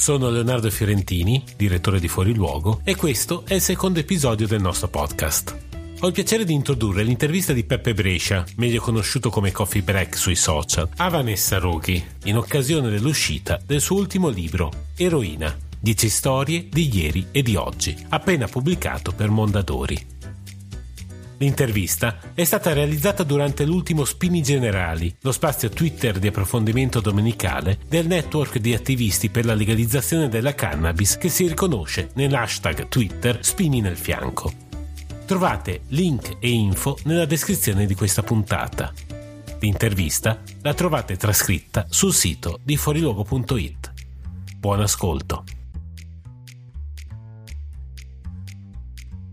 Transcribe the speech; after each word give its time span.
Sono 0.00 0.30
Leonardo 0.30 0.70
Fiorentini, 0.70 1.44
direttore 1.58 2.00
di 2.00 2.08
Fuori 2.08 2.34
Luogo, 2.34 2.80
e 2.84 2.96
questo 2.96 3.44
è 3.46 3.52
il 3.52 3.60
secondo 3.60 3.98
episodio 3.98 4.46
del 4.46 4.58
nostro 4.58 4.88
podcast. 4.88 5.54
Ho 6.00 6.06
il 6.06 6.14
piacere 6.14 6.46
di 6.46 6.54
introdurre 6.54 7.02
l'intervista 7.02 7.52
di 7.52 7.64
Peppe 7.64 7.92
Brescia, 7.92 8.42
meglio 8.56 8.80
conosciuto 8.80 9.28
come 9.28 9.52
Coffee 9.52 9.82
Break 9.82 10.16
sui 10.16 10.36
social, 10.36 10.88
a 10.96 11.08
Vanessa 11.10 11.58
Roghi, 11.58 12.02
in 12.24 12.38
occasione 12.38 12.88
dell'uscita 12.88 13.60
del 13.62 13.82
suo 13.82 13.98
ultimo 13.98 14.30
libro, 14.30 14.70
Eroina, 14.96 15.54
10 15.78 16.08
storie 16.08 16.66
di 16.70 16.88
ieri 16.90 17.26
e 17.30 17.42
di 17.42 17.56
oggi, 17.56 17.94
appena 18.08 18.46
pubblicato 18.46 19.12
per 19.12 19.28
Mondadori. 19.28 20.09
L'intervista 21.40 22.18
è 22.34 22.44
stata 22.44 22.74
realizzata 22.74 23.22
durante 23.22 23.64
l'ultimo 23.64 24.04
Spini 24.04 24.42
Generali, 24.42 25.14
lo 25.22 25.32
spazio 25.32 25.70
Twitter 25.70 26.18
di 26.18 26.26
approfondimento 26.26 27.00
domenicale 27.00 27.78
del 27.88 28.06
network 28.06 28.58
di 28.58 28.74
attivisti 28.74 29.30
per 29.30 29.46
la 29.46 29.54
legalizzazione 29.54 30.28
della 30.28 30.54
cannabis 30.54 31.16
che 31.16 31.30
si 31.30 31.46
riconosce 31.46 32.10
nell'hashtag 32.12 32.88
Twitter 32.88 33.38
Spini 33.42 33.80
nel 33.80 33.96
fianco. 33.96 34.52
Trovate 35.24 35.80
link 35.88 36.36
e 36.40 36.50
info 36.50 36.98
nella 37.04 37.24
descrizione 37.24 37.86
di 37.86 37.94
questa 37.94 38.22
puntata. 38.22 38.92
L'intervista 39.60 40.42
la 40.60 40.74
trovate 40.74 41.16
trascritta 41.16 41.86
sul 41.88 42.12
sito 42.12 42.60
di 42.62 42.76
fuoriluogo.it. 42.76 43.92
Buon 44.58 44.80
ascolto. 44.80 45.44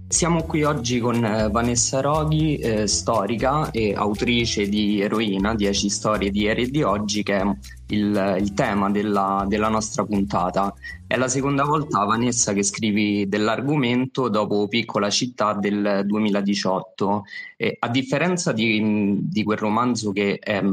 Siamo 0.10 0.44
qui 0.44 0.64
oggi 0.64 1.00
con 1.00 1.22
eh, 1.22 1.50
Vanessa 1.50 2.00
Roghi, 2.00 2.56
eh, 2.56 2.88
storica 2.88 3.72
e 3.72 3.94
autrice 3.94 4.70
di 4.70 5.02
Eroina, 5.02 5.54
10 5.54 5.90
storie 5.90 6.32
di 6.32 6.44
ieri 6.44 6.64
e 6.64 6.70
di 6.70 6.82
oggi, 6.82 7.24
che 7.24 7.38
è 7.38 7.44
il, 7.88 8.38
il 8.40 8.54
tema 8.54 8.90
della, 8.90 9.44
della, 9.50 9.68
nostra 9.68 10.06
puntata. 10.06 10.74
È 11.06 11.18
la 11.18 11.28
seconda 11.28 11.66
volta, 11.66 12.06
Vanessa, 12.06 12.54
che 12.54 12.64
scrivi 12.64 13.28
dell'argomento 13.28 14.30
dopo 14.30 14.70
Piccola 14.70 15.10
città 15.10 15.54
del 15.54 16.04
2018. 16.06 17.24
E 17.58 17.76
a 17.78 17.90
differenza 17.90 18.54
di, 18.54 19.18
di 19.24 19.44
quel 19.44 19.58
romanzo 19.58 20.14
che 20.14 20.40
è 20.40 20.64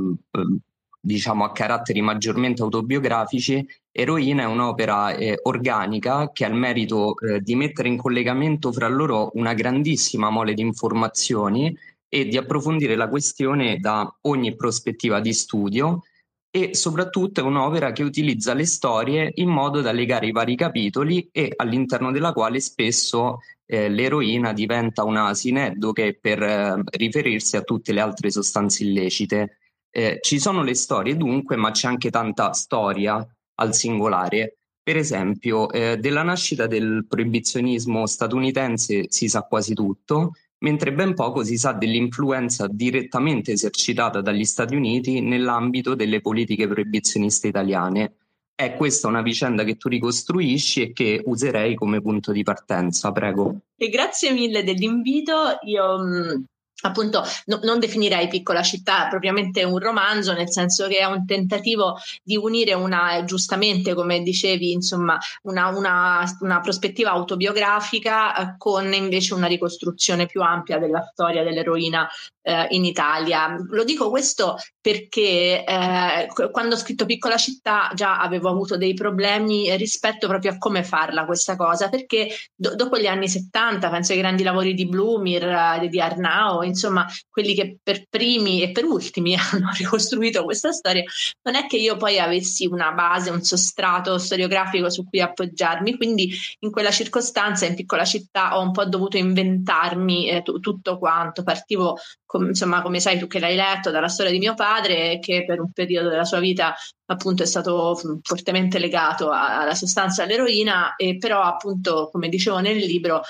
diciamo 1.04 1.44
a 1.44 1.53
caratteri 1.53 2.00
maggiormente 2.00 2.62
autobiografici, 2.62 3.66
Eroina 3.92 4.44
è 4.44 4.47
un'opera 4.47 5.15
eh, 5.15 5.38
organica 5.42 6.31
che 6.32 6.44
ha 6.44 6.48
il 6.48 6.54
merito 6.54 7.19
eh, 7.19 7.41
di 7.41 7.54
mettere 7.54 7.88
in 7.88 7.98
collegamento 7.98 8.72
fra 8.72 8.88
loro 8.88 9.31
una 9.34 9.53
grandissima 9.53 10.31
mole 10.31 10.54
di 10.54 10.62
informazioni 10.62 11.76
e 12.09 12.26
di 12.26 12.37
approfondire 12.38 12.97
la 12.97 13.09
questione 13.09 13.76
da 13.78 14.10
ogni 14.22 14.56
prospettiva 14.56 15.20
di 15.20 15.34
studio 15.34 16.03
e 16.50 16.75
soprattutto 16.75 17.41
è 17.41 17.42
un'opera 17.42 17.92
che 17.92 18.03
utilizza 18.03 18.54
le 18.54 18.65
storie 18.65 19.32
in 19.34 19.48
modo 19.48 19.81
da 19.81 19.92
legare 19.92 20.28
i 20.28 20.32
vari 20.32 20.56
capitoli 20.56 21.28
e 21.32 21.53
all'interno 21.56 22.12
della 22.12 22.32
quale 22.32 22.60
spesso 22.60 23.41
eh, 23.66 23.88
l'eroina 23.88 24.53
diventa 24.53 25.04
una 25.04 25.34
sineddoche 25.34 26.16
per 26.19 26.42
eh, 26.42 26.82
riferirsi 26.92 27.56
a 27.56 27.62
tutte 27.62 27.92
le 27.92 28.00
altre 28.00 28.31
sostanze 28.31 28.84
illecite. 28.84 29.59
Eh, 29.97 30.19
ci 30.21 30.41
sono 30.41 30.65
le 30.65 30.75
storie 30.75 31.16
dunque, 31.16 31.55
ma 31.55 31.71
c'è 31.71 31.87
anche 31.87 32.10
tanta 32.10 32.53
storia 32.53 33.25
al 33.60 33.75
singolare. 33.75 34.56
Per 34.82 34.97
esempio, 34.97 35.71
eh, 35.71 35.99
della 35.99 36.25
nascita 36.25 36.66
del 36.66 37.06
proibizionismo 37.09 38.04
statunitense 38.04 39.04
si 39.09 39.28
sa 39.28 39.43
quasi 39.43 39.72
tutto, 39.72 40.33
mentre 40.65 40.93
ben 40.93 41.15
poco 41.15 41.44
si 41.44 41.56
sa 41.56 41.71
dell'influenza 41.71 42.66
direttamente 42.66 43.53
esercitata 43.53 44.21
dagli 44.21 44.44
Stati 44.44 44.75
Uniti 44.75 45.21
nell'ambito 45.21 45.94
delle 45.94 46.21
politiche 46.21 46.66
proibizioniste 46.66 47.47
italiane. 47.47 48.16
È 48.53 48.75
questa 48.75 49.06
una 49.06 49.22
vicenda 49.22 49.62
che 49.62 49.77
tu 49.77 49.88
ricostruisci 49.88 50.83
e 50.83 50.93
che 50.93 51.22
userei 51.25 51.77
come 51.77 52.00
punto 52.00 52.33
di 52.33 52.43
partenza, 52.43 53.12
prego. 53.12 53.60
E 53.77 53.88
grazie 53.88 54.33
mille 54.33 54.65
dell'invito. 54.65 55.59
Io 55.62 55.99
mm, 55.99 56.43
appunto 56.82 57.22
no, 57.46 57.60
non 57.62 57.78
definirei 57.78 58.28
piccola 58.28 58.62
città 58.62 59.08
propriamente 59.08 59.64
un 59.64 59.78
romanzo, 59.78 60.32
nel 60.32 60.50
senso 60.50 60.86
che 60.86 60.98
è 60.98 61.04
un 61.04 61.24
tentativo 61.24 61.98
di 62.22 62.36
unire 62.36 62.74
una, 62.74 63.24
giustamente 63.24 63.94
come 63.94 64.20
dicevi, 64.20 64.72
insomma, 64.72 65.18
una, 65.42 65.68
una, 65.68 66.24
una 66.40 66.60
prospettiva 66.60 67.10
autobiografica 67.10 68.36
eh, 68.36 68.54
con 68.58 68.92
invece 68.92 69.34
una 69.34 69.46
ricostruzione 69.46 70.26
più 70.26 70.42
ampia 70.42 70.78
della 70.78 71.02
storia 71.12 71.42
dell'eroina 71.42 72.08
eh, 72.44 72.66
in 72.71 72.84
Italia. 72.84 73.56
Lo 73.71 73.84
dico 73.84 74.10
questo 74.10 74.56
perché 74.81 75.65
eh, 75.65 76.50
quando 76.50 76.75
ho 76.75 76.78
scritto 76.78 77.06
Piccola 77.06 77.37
città 77.37 77.91
già 77.94 78.21
avevo 78.21 78.50
avuto 78.50 78.77
dei 78.77 78.93
problemi 78.93 79.75
rispetto 79.77 80.28
proprio 80.28 80.53
a 80.53 80.59
come 80.59 80.84
farla 80.84 81.25
questa 81.25 81.56
cosa, 81.56 81.88
perché 81.88 82.28
do- 82.54 82.75
dopo 82.75 82.99
gli 82.99 83.06
anni 83.06 83.28
70, 83.28 83.88
penso 83.88 84.12
ai 84.12 84.19
grandi 84.19 84.43
lavori 84.43 84.75
di 84.75 84.87
Blumir, 84.87 85.44
eh, 85.44 85.88
di 85.88 86.00
Arnao, 86.00 86.62
insomma, 86.62 87.06
quelli 87.31 87.54
che 87.54 87.78
per 87.83 88.06
primi 88.09 88.62
e 88.62 88.72
per 88.72 88.84
ultimi 88.84 89.34
hanno 89.41 89.71
ricostruito 89.77 90.44
questa 90.44 90.71
storia, 90.72 91.03
non 91.43 91.54
è 91.54 91.66
che 91.66 91.78
io 91.78 91.97
poi 91.97 92.19
avessi 92.19 92.66
una 92.66 92.93
base, 92.93 93.31
un 93.31 93.43
sostrato 93.43 94.19
storiografico 94.19 94.91
su 94.91 95.04
cui 95.09 95.22
appoggiarmi, 95.22 95.97
quindi 95.97 96.31
in 96.60 96.71
quella 96.71 96.91
circostanza 96.91 97.65
in 97.65 97.75
piccola 97.75 98.04
città 98.04 98.59
ho 98.59 98.60
un 98.60 98.72
po' 98.72 98.84
dovuto 98.84 99.16
inventarmi 99.16 100.28
eh, 100.28 100.43
t- 100.43 100.60
tutto 100.60 100.99
quanto, 100.99 101.43
partivo 101.43 101.97
com- 102.34 102.49
insomma, 102.49 102.83
come 102.83 102.99
sai 102.99 103.17
tu 103.17 103.28
che 103.28 103.39
l'hai 103.39 103.55
letto, 103.55 103.93
dalla 103.93 104.09
storia 104.09 104.33
di 104.33 104.39
mio 104.39 104.55
padre, 104.55 105.21
che 105.21 105.45
per 105.45 105.61
un 105.61 105.71
periodo 105.71 106.09
della 106.09 106.25
sua 106.25 106.41
vita 106.41 106.75
appunto 107.06 107.45
è 107.45 107.47
stato 107.47 107.97
fortemente 108.22 108.81
legato 108.81 109.31
alla 109.31 109.75
sostanza 109.75 110.25
all'eroina, 110.25 110.97
e 110.97 111.17
però 111.17 111.43
appunto, 111.43 112.09
come 112.11 112.28
dicevo 112.28 112.59
nel 112.59 112.78
libro, 112.78 113.22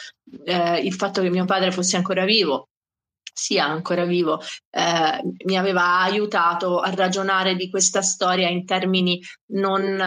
eh, 0.45 0.81
il 0.81 0.95
fatto 0.95 1.21
che 1.21 1.29
mio 1.29 1.45
padre 1.45 1.71
fosse 1.71 1.97
ancora 1.97 2.25
vivo 2.25 2.69
sia 3.35 3.67
ancora 3.67 4.05
vivo, 4.05 4.41
eh, 4.71 5.23
mi 5.45 5.59
aveva 5.59 5.99
aiutato 6.01 6.79
a 6.79 6.95
ragionare 6.95 7.57
di 7.57 7.69
questa 7.69 8.01
storia 8.01 8.49
in 8.49 8.65
termini 8.65 9.21
non 9.55 10.01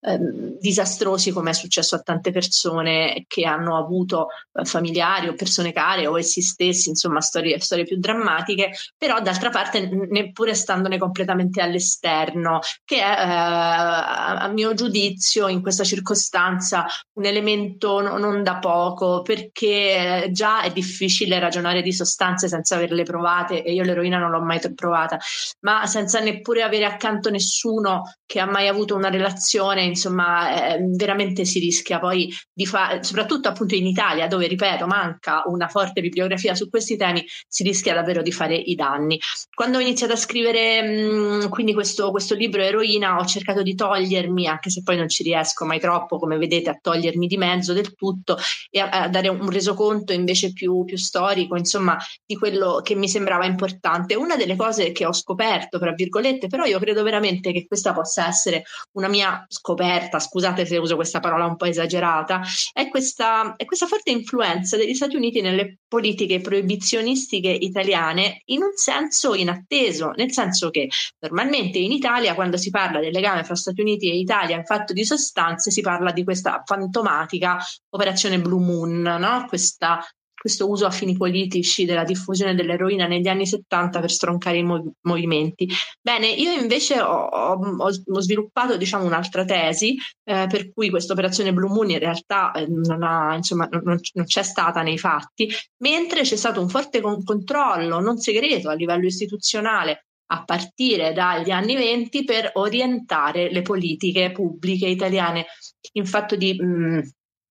eh, 0.00 0.18
disastrosi 0.58 1.30
come 1.30 1.50
è 1.50 1.52
successo 1.52 1.94
a 1.94 2.00
tante 2.00 2.32
persone 2.32 3.24
che 3.28 3.44
hanno 3.44 3.76
avuto 3.76 4.28
eh, 4.52 4.64
familiari 4.64 5.28
o 5.28 5.34
persone 5.34 5.72
care 5.72 6.06
o 6.06 6.18
essi 6.18 6.40
stessi, 6.40 6.88
insomma 6.88 7.20
storie, 7.20 7.60
storie 7.60 7.84
più 7.84 7.98
drammatiche, 7.98 8.72
però 8.96 9.20
d'altra 9.20 9.50
parte 9.50 9.88
neppure 10.10 10.54
standone 10.54 10.98
completamente 10.98 11.60
all'esterno, 11.60 12.60
che 12.84 12.96
è 12.96 13.00
eh, 13.00 13.04
a 13.04 14.48
mio 14.48 14.72
giudizio 14.74 15.48
in 15.48 15.60
questa 15.60 15.84
circostanza 15.84 16.86
un 17.14 17.24
elemento 17.26 18.00
no, 18.00 18.16
non 18.16 18.42
da 18.42 18.58
poco 18.58 19.22
perché 19.22 20.24
eh, 20.24 20.30
già 20.32 20.62
è 20.62 20.70
difficile 20.72 21.38
ragionare 21.38 21.82
di 21.82 21.92
sostanze 21.92 22.48
senza 22.48 22.69
senza 22.70 22.76
averle 22.76 23.02
provate 23.02 23.62
e 23.62 23.72
io 23.72 23.82
l'eroina 23.82 24.18
non 24.18 24.30
l'ho 24.30 24.40
mai 24.40 24.60
provata, 24.74 25.18
ma 25.60 25.86
senza 25.86 26.20
neppure 26.20 26.62
avere 26.62 26.84
accanto 26.84 27.30
nessuno 27.30 28.02
che 28.24 28.38
ha 28.38 28.46
mai 28.46 28.68
avuto 28.68 28.94
una 28.94 29.10
relazione, 29.10 29.82
insomma, 29.82 30.74
eh, 30.74 30.78
veramente 30.90 31.44
si 31.44 31.58
rischia 31.58 31.98
poi 31.98 32.32
di 32.52 32.66
fare, 32.66 33.02
soprattutto 33.02 33.48
appunto 33.48 33.74
in 33.74 33.86
Italia, 33.86 34.28
dove 34.28 34.46
ripeto, 34.46 34.86
manca 34.86 35.42
una 35.46 35.66
forte 35.66 36.00
bibliografia 36.00 36.54
su 36.54 36.68
questi 36.68 36.96
temi, 36.96 37.24
si 37.48 37.64
rischia 37.64 37.94
davvero 37.94 38.22
di 38.22 38.30
fare 38.30 38.54
i 38.54 38.74
danni. 38.74 39.18
Quando 39.52 39.78
ho 39.78 39.80
iniziato 39.80 40.12
a 40.12 40.16
scrivere 40.16 40.82
mh, 40.82 41.48
quindi 41.48 41.74
questo, 41.74 42.10
questo 42.10 42.34
libro 42.34 42.62
Eroina, 42.62 43.16
ho 43.18 43.24
cercato 43.24 43.62
di 43.62 43.74
togliermi, 43.74 44.46
anche 44.46 44.70
se 44.70 44.82
poi 44.84 44.96
non 44.96 45.08
ci 45.08 45.24
riesco 45.24 45.64
mai 45.64 45.80
troppo, 45.80 46.18
come 46.18 46.36
vedete, 46.36 46.70
a 46.70 46.78
togliermi 46.80 47.26
di 47.26 47.36
mezzo 47.36 47.72
del 47.72 47.94
tutto 47.94 48.36
e 48.70 48.78
a, 48.78 48.88
a 48.90 49.08
dare 49.08 49.28
un 49.28 49.50
resoconto 49.50 50.12
invece 50.12 50.52
più, 50.52 50.84
più 50.84 50.96
storico, 50.96 51.56
insomma, 51.56 51.96
di 52.24 52.36
quello 52.36 52.59
quello 52.60 52.80
che 52.82 52.94
mi 52.94 53.08
sembrava 53.08 53.46
importante. 53.46 54.14
Una 54.14 54.36
delle 54.36 54.56
cose 54.56 54.92
che 54.92 55.06
ho 55.06 55.12
scoperto, 55.12 55.78
tra 55.78 55.92
virgolette, 55.92 56.48
però 56.48 56.64
io 56.64 56.78
credo 56.78 57.02
veramente 57.02 57.52
che 57.52 57.66
questa 57.66 57.94
possa 57.94 58.26
essere 58.28 58.64
una 58.92 59.08
mia 59.08 59.44
scoperta, 59.48 60.18
scusate 60.18 60.66
se 60.66 60.76
uso 60.76 60.96
questa 60.96 61.20
parola 61.20 61.46
un 61.46 61.56
po' 61.56 61.64
esagerata, 61.64 62.42
è 62.72 62.88
questa, 62.90 63.54
è 63.56 63.64
questa 63.64 63.86
forte 63.86 64.10
influenza 64.10 64.76
degli 64.76 64.94
Stati 64.94 65.16
Uniti 65.16 65.40
nelle 65.40 65.78
politiche 65.88 66.40
proibizionistiche 66.40 67.48
italiane 67.48 68.42
in 68.46 68.62
un 68.62 68.72
senso 68.74 69.34
inatteso, 69.34 70.12
nel 70.16 70.32
senso 70.32 70.70
che 70.70 70.88
normalmente 71.20 71.78
in 71.78 71.92
Italia 71.92 72.34
quando 72.34 72.56
si 72.56 72.70
parla 72.70 73.00
del 73.00 73.12
legame 73.12 73.44
fra 73.44 73.54
Stati 73.54 73.80
Uniti 73.80 74.10
e 74.10 74.18
Italia 74.18 74.56
in 74.56 74.64
fatto 74.64 74.92
di 74.92 75.04
sostanze 75.04 75.70
si 75.70 75.80
parla 75.80 76.12
di 76.12 76.24
questa 76.24 76.62
fantomatica 76.64 77.58
operazione 77.90 78.40
Blue 78.40 78.60
Moon, 78.60 79.00
no? 79.00 79.46
questa 79.48 80.04
questo 80.40 80.70
uso 80.70 80.86
a 80.86 80.90
fini 80.90 81.18
politici 81.18 81.84
della 81.84 82.02
diffusione 82.02 82.54
dell'eroina 82.54 83.06
negli 83.06 83.28
anni 83.28 83.46
70 83.46 84.00
per 84.00 84.10
stroncare 84.10 84.56
i 84.56 84.62
mov- 84.62 84.90
movimenti. 85.02 85.68
Bene, 86.00 86.28
io 86.28 86.50
invece 86.52 86.98
ho, 86.98 87.26
ho, 87.26 87.58
ho 87.76 88.20
sviluppato 88.20 88.78
diciamo, 88.78 89.04
un'altra 89.04 89.44
tesi 89.44 89.98
eh, 90.24 90.46
per 90.48 90.72
cui 90.72 90.88
questa 90.88 91.12
operazione 91.12 91.52
Blue 91.52 91.68
Moon 91.68 91.90
in 91.90 91.98
realtà 91.98 92.52
eh, 92.52 92.66
non, 92.66 93.02
ha, 93.02 93.34
insomma, 93.34 93.68
non, 93.70 94.00
non, 94.14 94.24
c'è 94.24 94.42
stata 94.42 94.80
nei 94.80 94.96
fatti, 94.96 95.46
mentre 95.82 96.22
c'è 96.22 96.36
stato 96.36 96.62
un 96.62 96.70
forte 96.70 97.02
con- 97.02 97.22
controllo 97.22 98.00
non 98.00 98.16
segreto 98.16 98.70
a 98.70 98.74
livello 98.74 99.04
istituzionale 99.04 100.06
a 100.32 100.42
partire 100.44 101.12
dagli 101.12 101.50
anni 101.50 101.74
20 101.74 102.24
per 102.24 102.50
orientare 102.54 103.52
le 103.52 103.60
politiche 103.60 104.30
pubbliche 104.32 104.86
italiane 104.86 105.46
in 105.92 106.06
fatto 106.06 106.34
di 106.34 106.54
mh, 106.54 107.10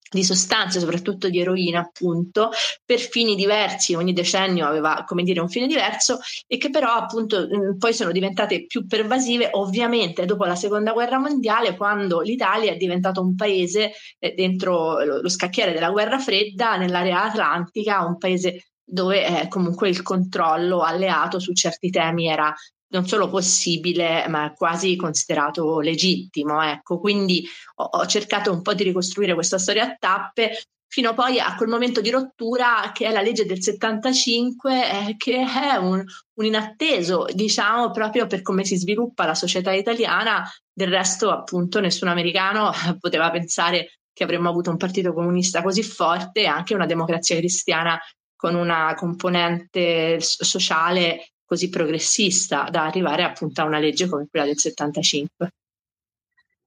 di 0.09 0.23
sostanze, 0.23 0.79
soprattutto 0.79 1.29
di 1.29 1.39
eroina, 1.39 1.79
appunto, 1.79 2.49
per 2.83 2.99
fini 2.99 3.35
diversi, 3.35 3.93
ogni 3.93 4.13
decennio 4.13 4.65
aveva, 4.65 5.03
come 5.07 5.23
dire, 5.23 5.39
un 5.39 5.49
fine 5.49 5.67
diverso 5.67 6.19
e 6.47 6.57
che 6.57 6.69
però 6.69 6.93
appunto 6.93 7.47
poi 7.77 7.93
sono 7.93 8.11
diventate 8.11 8.65
più 8.65 8.87
pervasive, 8.87 9.49
ovviamente 9.53 10.25
dopo 10.25 10.45
la 10.45 10.55
seconda 10.55 10.93
guerra 10.93 11.19
mondiale, 11.19 11.75
quando 11.75 12.21
l'Italia 12.21 12.71
è 12.71 12.77
diventato 12.77 13.21
un 13.21 13.35
paese 13.35 13.91
eh, 14.17 14.33
dentro 14.33 15.03
lo, 15.03 15.21
lo 15.21 15.29
scacchiere 15.29 15.73
della 15.73 15.91
guerra 15.91 16.19
fredda, 16.19 16.77
nell'area 16.77 17.23
atlantica, 17.23 18.05
un 18.05 18.17
paese 18.17 18.63
dove 18.83 19.41
eh, 19.43 19.47
comunque 19.47 19.89
il 19.89 20.01
controllo 20.01 20.81
alleato 20.81 21.39
su 21.39 21.53
certi 21.53 21.91
temi 21.91 22.27
era 22.27 22.53
non 22.89 23.07
solo 23.07 23.29
possibile, 23.29 24.27
ma 24.27 24.53
quasi 24.53 24.95
considerato 24.95 25.79
legittimo. 25.79 26.61
Ecco. 26.61 26.99
Quindi 26.99 27.45
ho, 27.75 27.83
ho, 27.83 28.05
cercato 28.05 28.51
un 28.51 28.61
po' 28.61 28.73
di 28.73 28.83
ricostruire 28.83 29.33
questa 29.33 29.57
storia 29.57 29.83
a 29.83 29.95
tappe 29.97 30.51
fino 30.91 31.13
poi 31.13 31.39
a 31.39 31.55
quel 31.55 31.69
momento 31.69 32.01
di 32.01 32.09
rottura 32.09 32.91
che 32.91 33.05
è 33.05 33.11
la 33.11 33.21
legge 33.21 33.45
del 33.45 33.61
75, 33.61 35.09
eh, 35.09 35.15
che 35.17 35.45
è 35.45 35.75
un, 35.75 36.03
un, 36.33 36.45
inatteso, 36.45 37.27
diciamo, 37.31 37.91
proprio 37.91 38.25
per 38.25 38.41
come 38.41 38.65
si 38.65 38.75
sviluppa 38.75 39.25
la 39.25 39.35
società 39.35 39.71
italiana. 39.71 40.49
Del 40.73 40.89
resto, 40.89 41.29
appunto, 41.29 41.79
nessun 41.79 42.07
americano 42.07 42.71
poteva 42.99 43.29
pensare 43.29 43.99
che 44.11 44.23
avremmo 44.23 44.49
avuto 44.49 44.71
un 44.71 44.77
partito 44.77 45.13
comunista 45.13 45.61
così 45.61 45.83
forte 45.83 46.41
e 46.41 46.45
anche 46.47 46.73
una 46.73 46.87
democrazia 46.87 47.37
cristiana 47.37 47.99
con 48.35 48.55
una 48.55 48.93
componente 48.95 50.19
sociale 50.19 51.33
così 51.49 51.69
progressista 51.69 52.67
da 52.69 52.85
arrivare 52.85 53.23
appunto 53.23 53.61
a 53.61 53.63
una 53.63 53.79
legge 53.79 54.07
come 54.07 54.27
quella 54.29 54.45
del 54.45 54.59
75. 54.59 55.51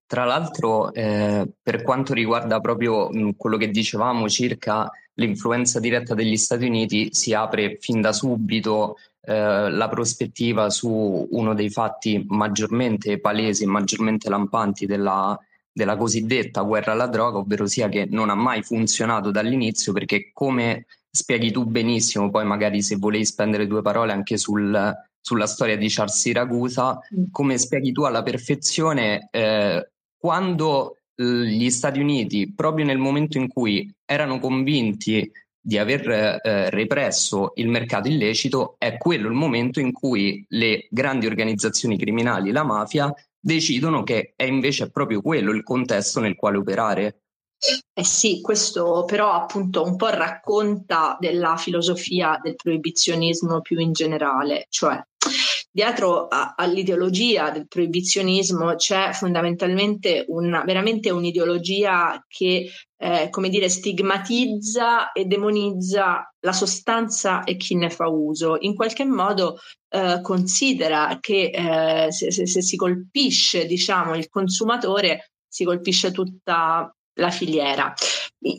Tra 0.04 0.24
l'altro, 0.24 0.92
eh, 0.92 1.48
per 1.62 1.84
quanto 1.84 2.12
riguarda 2.12 2.58
proprio 2.58 3.08
mh, 3.08 3.36
quello 3.36 3.56
che 3.56 3.70
dicevamo 3.70 4.28
circa 4.28 4.90
l'influenza 5.14 5.78
diretta 5.78 6.14
degli 6.14 6.36
Stati 6.36 6.66
Uniti, 6.66 7.14
si 7.14 7.32
apre 7.32 7.78
fin 7.80 8.00
da 8.00 8.12
subito 8.12 8.96
eh, 9.20 9.70
la 9.70 9.88
prospettiva 9.88 10.68
su 10.68 11.28
uno 11.30 11.54
dei 11.54 11.70
fatti 11.70 12.24
maggiormente 12.28 13.20
palesi 13.20 13.64
maggiormente 13.64 14.28
lampanti 14.28 14.84
della, 14.84 15.38
della 15.70 15.96
cosiddetta 15.96 16.62
guerra 16.62 16.90
alla 16.90 17.06
droga, 17.06 17.38
ovvero 17.38 17.66
sia 17.66 17.88
che 17.88 18.04
non 18.10 18.30
ha 18.30 18.34
mai 18.34 18.64
funzionato 18.64 19.30
dall'inizio 19.30 19.92
perché 19.92 20.32
come 20.32 20.86
spieghi 21.14 21.50
tu 21.50 21.66
benissimo, 21.66 22.30
poi 22.30 22.44
magari 22.46 22.82
se 22.82 22.96
volevi 22.96 23.24
spendere 23.24 23.66
due 23.66 23.82
parole 23.82 24.12
anche 24.12 24.38
sul, 24.38 24.94
sulla 25.20 25.46
storia 25.46 25.76
di 25.76 25.88
Charles 25.88 26.18
Siracusa, 26.18 26.98
mm. 27.14 27.24
come 27.30 27.58
spieghi 27.58 27.92
tu 27.92 28.02
alla 28.02 28.22
perfezione 28.22 29.28
eh, 29.30 29.90
quando 30.16 30.96
gli 31.14 31.68
Stati 31.70 32.00
Uniti, 32.00 32.52
proprio 32.54 32.84
nel 32.84 32.98
momento 32.98 33.38
in 33.38 33.48
cui 33.48 33.92
erano 34.04 34.38
convinti 34.40 35.30
di 35.64 35.78
aver 35.78 36.40
eh, 36.42 36.70
represso 36.70 37.52
il 37.56 37.68
mercato 37.68 38.08
illecito, 38.08 38.74
è 38.78 38.96
quello 38.96 39.28
il 39.28 39.34
momento 39.34 39.78
in 39.78 39.92
cui 39.92 40.44
le 40.48 40.88
grandi 40.90 41.26
organizzazioni 41.26 41.96
criminali, 41.96 42.50
la 42.50 42.64
mafia, 42.64 43.14
decidono 43.38 44.02
che 44.02 44.32
è 44.34 44.44
invece 44.44 44.90
proprio 44.90 45.20
quello 45.20 45.52
il 45.52 45.62
contesto 45.62 46.20
nel 46.20 46.34
quale 46.34 46.56
operare. 46.56 47.21
Eh 47.94 48.04
sì, 48.04 48.40
questo 48.40 49.04
però 49.04 49.32
appunto 49.32 49.84
un 49.84 49.94
po' 49.96 50.08
racconta 50.08 51.16
della 51.20 51.56
filosofia 51.56 52.40
del 52.42 52.56
proibizionismo 52.56 53.60
più 53.60 53.78
in 53.78 53.92
generale, 53.92 54.66
cioè 54.68 55.00
dietro 55.70 56.28
a, 56.28 56.54
all'ideologia 56.56 57.50
del 57.50 57.66
proibizionismo 57.66 58.74
c'è 58.74 59.12
fondamentalmente 59.12 60.24
una, 60.28 60.62
veramente 60.64 61.10
un'ideologia 61.10 62.22
che, 62.28 62.70
eh, 62.96 63.28
come 63.30 63.48
dire, 63.48 63.68
stigmatizza 63.68 65.12
e 65.12 65.24
demonizza 65.24 66.30
la 66.40 66.52
sostanza 66.52 67.44
e 67.44 67.56
chi 67.56 67.74
ne 67.76 67.88
fa 67.88 68.08
uso. 68.08 68.56
In 68.60 68.74
qualche 68.74 69.04
modo 69.04 69.58
eh, 69.88 70.20
considera 70.20 71.18
che 71.20 71.50
eh, 71.52 72.12
se, 72.12 72.30
se, 72.30 72.46
se 72.46 72.60
si 72.60 72.76
colpisce, 72.76 73.66
diciamo, 73.66 74.14
il 74.14 74.28
consumatore, 74.28 75.30
si 75.48 75.64
colpisce 75.64 76.10
tutta 76.10 76.94
la 77.14 77.30
filiera. 77.30 77.92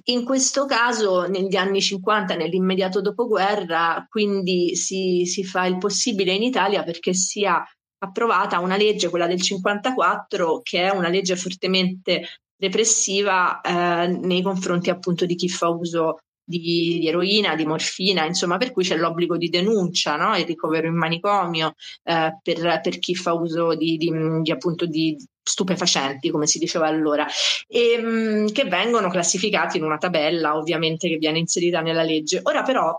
In 0.05 0.23
questo 0.23 0.65
caso, 0.65 1.27
negli 1.27 1.55
anni 1.55 1.81
50, 1.81 2.35
nell'immediato 2.35 3.01
dopoguerra, 3.01 4.05
quindi 4.09 4.75
si, 4.75 5.25
si 5.25 5.43
fa 5.43 5.65
il 5.65 5.77
possibile 5.77 6.33
in 6.33 6.43
Italia 6.43 6.83
perché 6.83 7.13
sia 7.13 7.63
approvata 7.97 8.59
una 8.59 8.77
legge, 8.77 9.09
quella 9.09 9.27
del 9.27 9.41
54, 9.41 10.61
che 10.61 10.89
è 10.89 10.89
una 10.89 11.09
legge 11.09 11.35
fortemente 11.35 12.27
repressiva 12.57 13.59
eh, 13.61 14.07
nei 14.07 14.41
confronti 14.41 14.89
appunto 14.89 15.25
di 15.25 15.35
chi 15.35 15.49
fa 15.49 15.69
uso 15.69 16.19
di, 16.45 16.99
di, 16.99 17.07
eroina, 17.07 17.55
di 17.55 17.65
morfina, 17.65 18.25
insomma, 18.25 18.57
per 18.57 18.71
cui 18.71 18.83
c'è 18.83 18.97
l'obbligo 18.97 19.37
di 19.37 19.49
denuncia, 19.49 20.15
no? 20.15 20.35
il 20.37 20.45
ricovero 20.45 20.87
in 20.87 20.95
manicomio 20.95 21.73
eh, 22.03 22.37
per, 22.41 22.79
per, 22.81 22.99
chi 22.99 23.15
fa 23.15 23.33
uso 23.33 23.75
di, 23.75 23.97
di, 23.97 24.11
di, 24.41 24.51
appunto 24.51 24.85
di 24.85 25.15
stupefacenti, 25.43 26.29
come 26.29 26.47
si 26.47 26.57
diceva 26.57 26.87
allora, 26.87 27.27
e, 27.67 27.97
mh, 27.97 28.07
mm, 28.07 28.47
che 28.47 28.65
vengono 28.65 29.09
classificati 29.09 29.77
in 29.77 29.83
una 29.83 29.97
tabella, 29.97 30.55
ovviamente, 30.55 31.09
che 31.09 31.17
viene 31.17 31.39
inserita 31.39 31.81
nella 31.81 32.03
legge. 32.03 32.39
Ora 32.43 32.63
però 32.63 32.97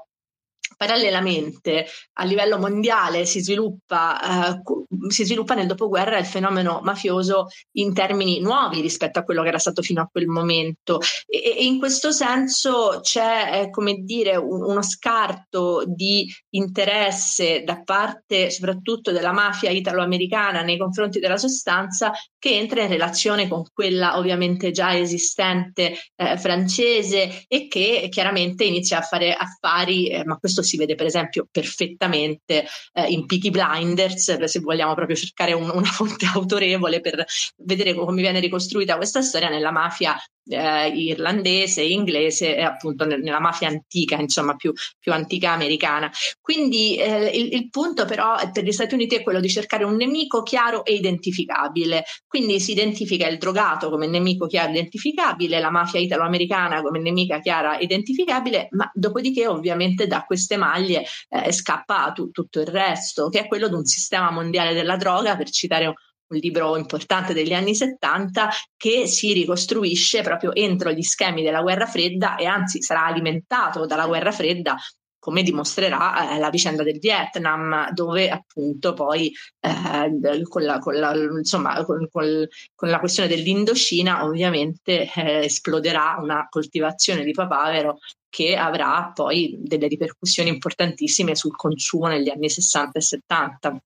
Parallelamente 0.77 1.87
a 2.15 2.25
livello 2.25 2.59
mondiale 2.59 3.27
si 3.27 3.41
sviluppa, 3.41 4.59
uh, 4.59 5.09
si 5.09 5.25
sviluppa 5.25 5.55
nel 5.55 5.67
dopoguerra 5.67 6.19
il 6.19 6.27
fenomeno 6.27 6.81
mafioso 6.83 7.49
in 7.73 7.93
termini 7.95 8.41
nuovi 8.41 8.81
rispetto 8.81 9.19
a 9.19 9.23
quello 9.23 9.43
che 9.43 9.49
era 9.49 9.59
stato 9.59 9.83
fino 9.83 10.03
a 10.03 10.09
quel 10.11 10.27
momento 10.27 11.01
e, 11.27 11.55
e 11.57 11.65
in 11.65 11.79
questo 11.79 12.11
senso 12.13 13.01
c'è 13.03 13.63
eh, 13.63 13.71
come 13.71 14.01
dire 14.03 14.37
un, 14.37 14.63
uno 14.63 14.83
scarto 14.83 15.85
di 15.87 16.27
interesse 16.51 17.63
da 17.63 17.83
parte 17.83 18.51
soprattutto 18.51 19.13
della 19.13 19.33
mafia 19.33 19.71
italo-americana 19.71 20.63
nei 20.63 20.79
confronti 20.79 21.21
della 21.21 21.39
sostanza 21.39 22.13
che 22.45 22.59
entra 22.59 22.83
in 22.83 22.89
relazione 22.89 23.49
con 23.49 23.65
quella 23.73 24.19
ovviamente 24.19 24.71
già 24.71 24.95
esistente 24.95 25.97
eh, 26.15 26.37
francese 26.37 27.47
e 27.49 27.69
che 27.69 28.09
chiaramente 28.11 28.65
inizia 28.65 28.99
a 28.99 29.01
fare 29.01 29.33
affari, 29.33 30.11
eh, 30.11 30.27
ma 30.27 30.37
questo 30.37 30.63
si 30.63 30.77
vede 30.77 30.95
per 30.95 31.07
esempio 31.07 31.49
perfettamente 31.51 32.67
eh, 32.93 33.07
in 33.07 33.25
Peaky 33.25 33.49
Blinders, 33.49 34.45
se 34.45 34.61
vogliamo 34.61 34.93
proprio 34.93 35.17
cercare 35.17 35.55
un, 35.55 35.71
una 35.73 35.91
fonte 35.91 36.27
autorevole 36.35 37.01
per 37.01 37.25
vedere 37.63 37.95
come 37.95 38.21
viene 38.21 38.41
ricostruita 38.41 38.97
questa 38.97 39.23
storia 39.23 39.49
nella 39.49 39.71
mafia 39.71 40.15
eh, 40.47 40.89
irlandese, 40.89 41.83
inglese 41.83 42.57
e 42.57 42.63
appunto 42.63 43.05
nella 43.05 43.41
mafia 43.41 43.69
antica, 43.69 44.17
insomma 44.17 44.55
più, 44.55 44.73
più 44.99 45.13
antica 45.13 45.53
americana. 45.53 46.11
Quindi 46.41 46.97
eh, 46.97 47.27
il, 47.27 47.55
il, 47.55 47.71
punto 47.71 48.05
però 48.05 48.37
per 48.53 48.65
gli 48.65 48.73
Stati 48.73 48.95
Uniti 48.95 49.17
è 49.17 49.23
quello 49.23 49.41
di 49.41 49.49
cercare 49.49 49.85
un 49.85 49.97
nemico 49.97 50.43
chiaro 50.43 50.85
e 50.85 50.95
identificabile. 50.95 52.05
Quindi 52.27 52.61
si 52.61 52.73
identifica 52.73 53.27
il 53.27 53.39
drogato 53.39 53.91
come 53.91 54.07
nemico 54.07 54.47
chiaro 54.47 54.69
e 54.69 54.73
identificabile, 54.73 55.61
la 55.61 55.71
mafia 55.71 56.01
italo-americana 56.01 56.83
come 56.83 57.01
nemica 57.01 57.41
chiara 57.41 57.79
e 57.79 57.85
identificabile, 57.85 58.69
ma 58.73 58.91
dopodiché 58.93 59.47
ovviamente 59.47 60.07
da 60.07 60.25
queste 60.25 60.57
maglie 60.57 61.05
eh, 61.29 61.53
scappa 61.53 62.13
tu, 62.13 62.31
tutto 62.31 62.61
il 62.61 62.67
resto, 62.67 63.29
che 63.29 63.41
è 63.41 63.47
quello 63.47 63.69
di 63.69 63.75
un 63.75 63.85
sistema 63.85 64.31
mondiale 64.31 64.75
della 64.75 64.97
droga, 64.97 65.37
per 65.37 65.51
citare 65.51 65.87
un 66.29 66.39
libro 66.39 66.77
importante 66.77 67.35
degli 67.35 67.53
anni 67.53 67.75
70 67.75 68.49
che 68.77 69.07
si 69.07 69.33
ricostruisce 69.33 70.23
proprio 70.23 70.55
entro 70.55 70.91
gli 70.91 71.03
schemi 71.03 71.43
della 71.43 71.63
guerra 71.63 71.87
fredda 71.87 72.37
e 72.37 72.47
anzi 72.47 72.83
sarà 72.83 73.05
alimentato 73.07 73.87
dalla 73.87 74.07
guerra 74.07 74.33
fredda 74.33 74.77
come 75.25 75.43
dimostrerà 75.43 76.35
eh, 76.35 76.39
la 76.39 76.51
vicenda 76.51 76.83
del 76.83 76.99
Vietnam, 76.99 77.91
dove 77.95 78.29
appunto 78.29 78.93
poi 78.93 79.33
eh, 79.59 80.43
con, 80.43 80.63
la, 80.63 80.79
con, 80.79 80.95
la, 80.97 81.15
insomma, 81.15 81.83
con, 81.83 82.07
con, 82.11 82.47
la, 82.81 82.99
questione 82.99 83.27
dell'Indocina 83.27 84.23
ovviamente 84.23 85.11
eh, 85.11 85.45
esploderà 85.47 86.19
una 86.21 86.47
coltivazione 86.51 87.25
di 87.25 87.33
papavero 87.33 88.01
che 88.29 88.55
avrà 88.55 89.13
poi 89.15 89.57
delle 89.63 89.87
ripercussioni 89.87 90.51
importantissime 90.51 91.35
sul 91.35 91.57
consumo 91.57 92.09
negli 92.09 92.29
anni 92.29 92.51
60 92.51 92.99
e 92.99 93.01
70. 93.01 93.83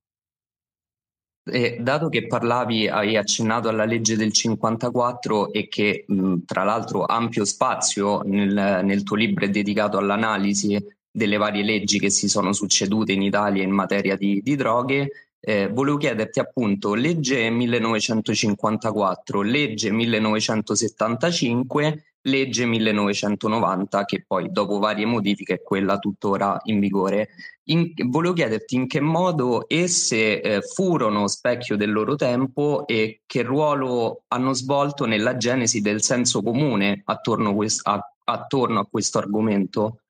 E 1.50 1.78
dato 1.80 2.08
che 2.08 2.26
parlavi, 2.26 2.88
hai 2.88 3.16
accennato 3.16 3.68
alla 3.68 3.84
legge 3.84 4.16
del 4.16 4.32
54 4.32 5.52
e 5.52 5.68
che 5.68 6.04
mh, 6.06 6.44
tra 6.44 6.64
l'altro 6.64 7.04
ampio 7.04 7.44
spazio 7.44 8.22
nel, 8.22 8.80
nel 8.84 9.02
tuo 9.02 9.16
libro 9.16 9.44
è 9.44 9.50
dedicato 9.50 9.98
all'analisi 9.98 10.78
delle 11.10 11.36
varie 11.36 11.64
leggi 11.64 11.98
che 11.98 12.10
si 12.10 12.28
sono 12.28 12.52
succedute 12.52 13.12
in 13.12 13.22
Italia 13.22 13.62
in 13.62 13.70
materia 13.70 14.16
di, 14.16 14.40
di 14.42 14.56
droghe, 14.56 15.08
eh, 15.40 15.68
volevo 15.68 15.96
chiederti 15.96 16.40
appunto 16.40 16.94
legge 16.94 17.48
1954, 17.50 19.42
legge 19.42 19.90
1975, 19.90 22.04
legge 22.22 22.64
1990 22.64 24.04
che 24.04 24.24
poi 24.26 24.50
dopo 24.50 24.78
varie 24.78 25.06
modifiche 25.06 25.54
è 25.54 25.62
quella 25.62 25.98
tuttora 25.98 26.58
in 26.64 26.80
vigore. 26.80 27.28
In, 27.64 27.92
volevo 28.08 28.34
chiederti 28.34 28.74
in 28.74 28.86
che 28.86 29.00
modo 29.00 29.64
esse 29.68 30.40
eh, 30.40 30.62
furono 30.62 31.28
specchio 31.28 31.76
del 31.76 31.92
loro 31.92 32.16
tempo 32.16 32.86
e 32.86 33.22
che 33.26 33.42
ruolo 33.42 34.24
hanno 34.28 34.52
svolto 34.54 35.04
nella 35.04 35.36
genesi 35.36 35.80
del 35.80 36.02
senso 36.02 36.42
comune 36.42 37.02
attorno, 37.04 37.54
quest- 37.54 37.86
a, 37.86 38.00
attorno 38.24 38.80
a 38.80 38.86
questo 38.86 39.18
argomento. 39.18 40.00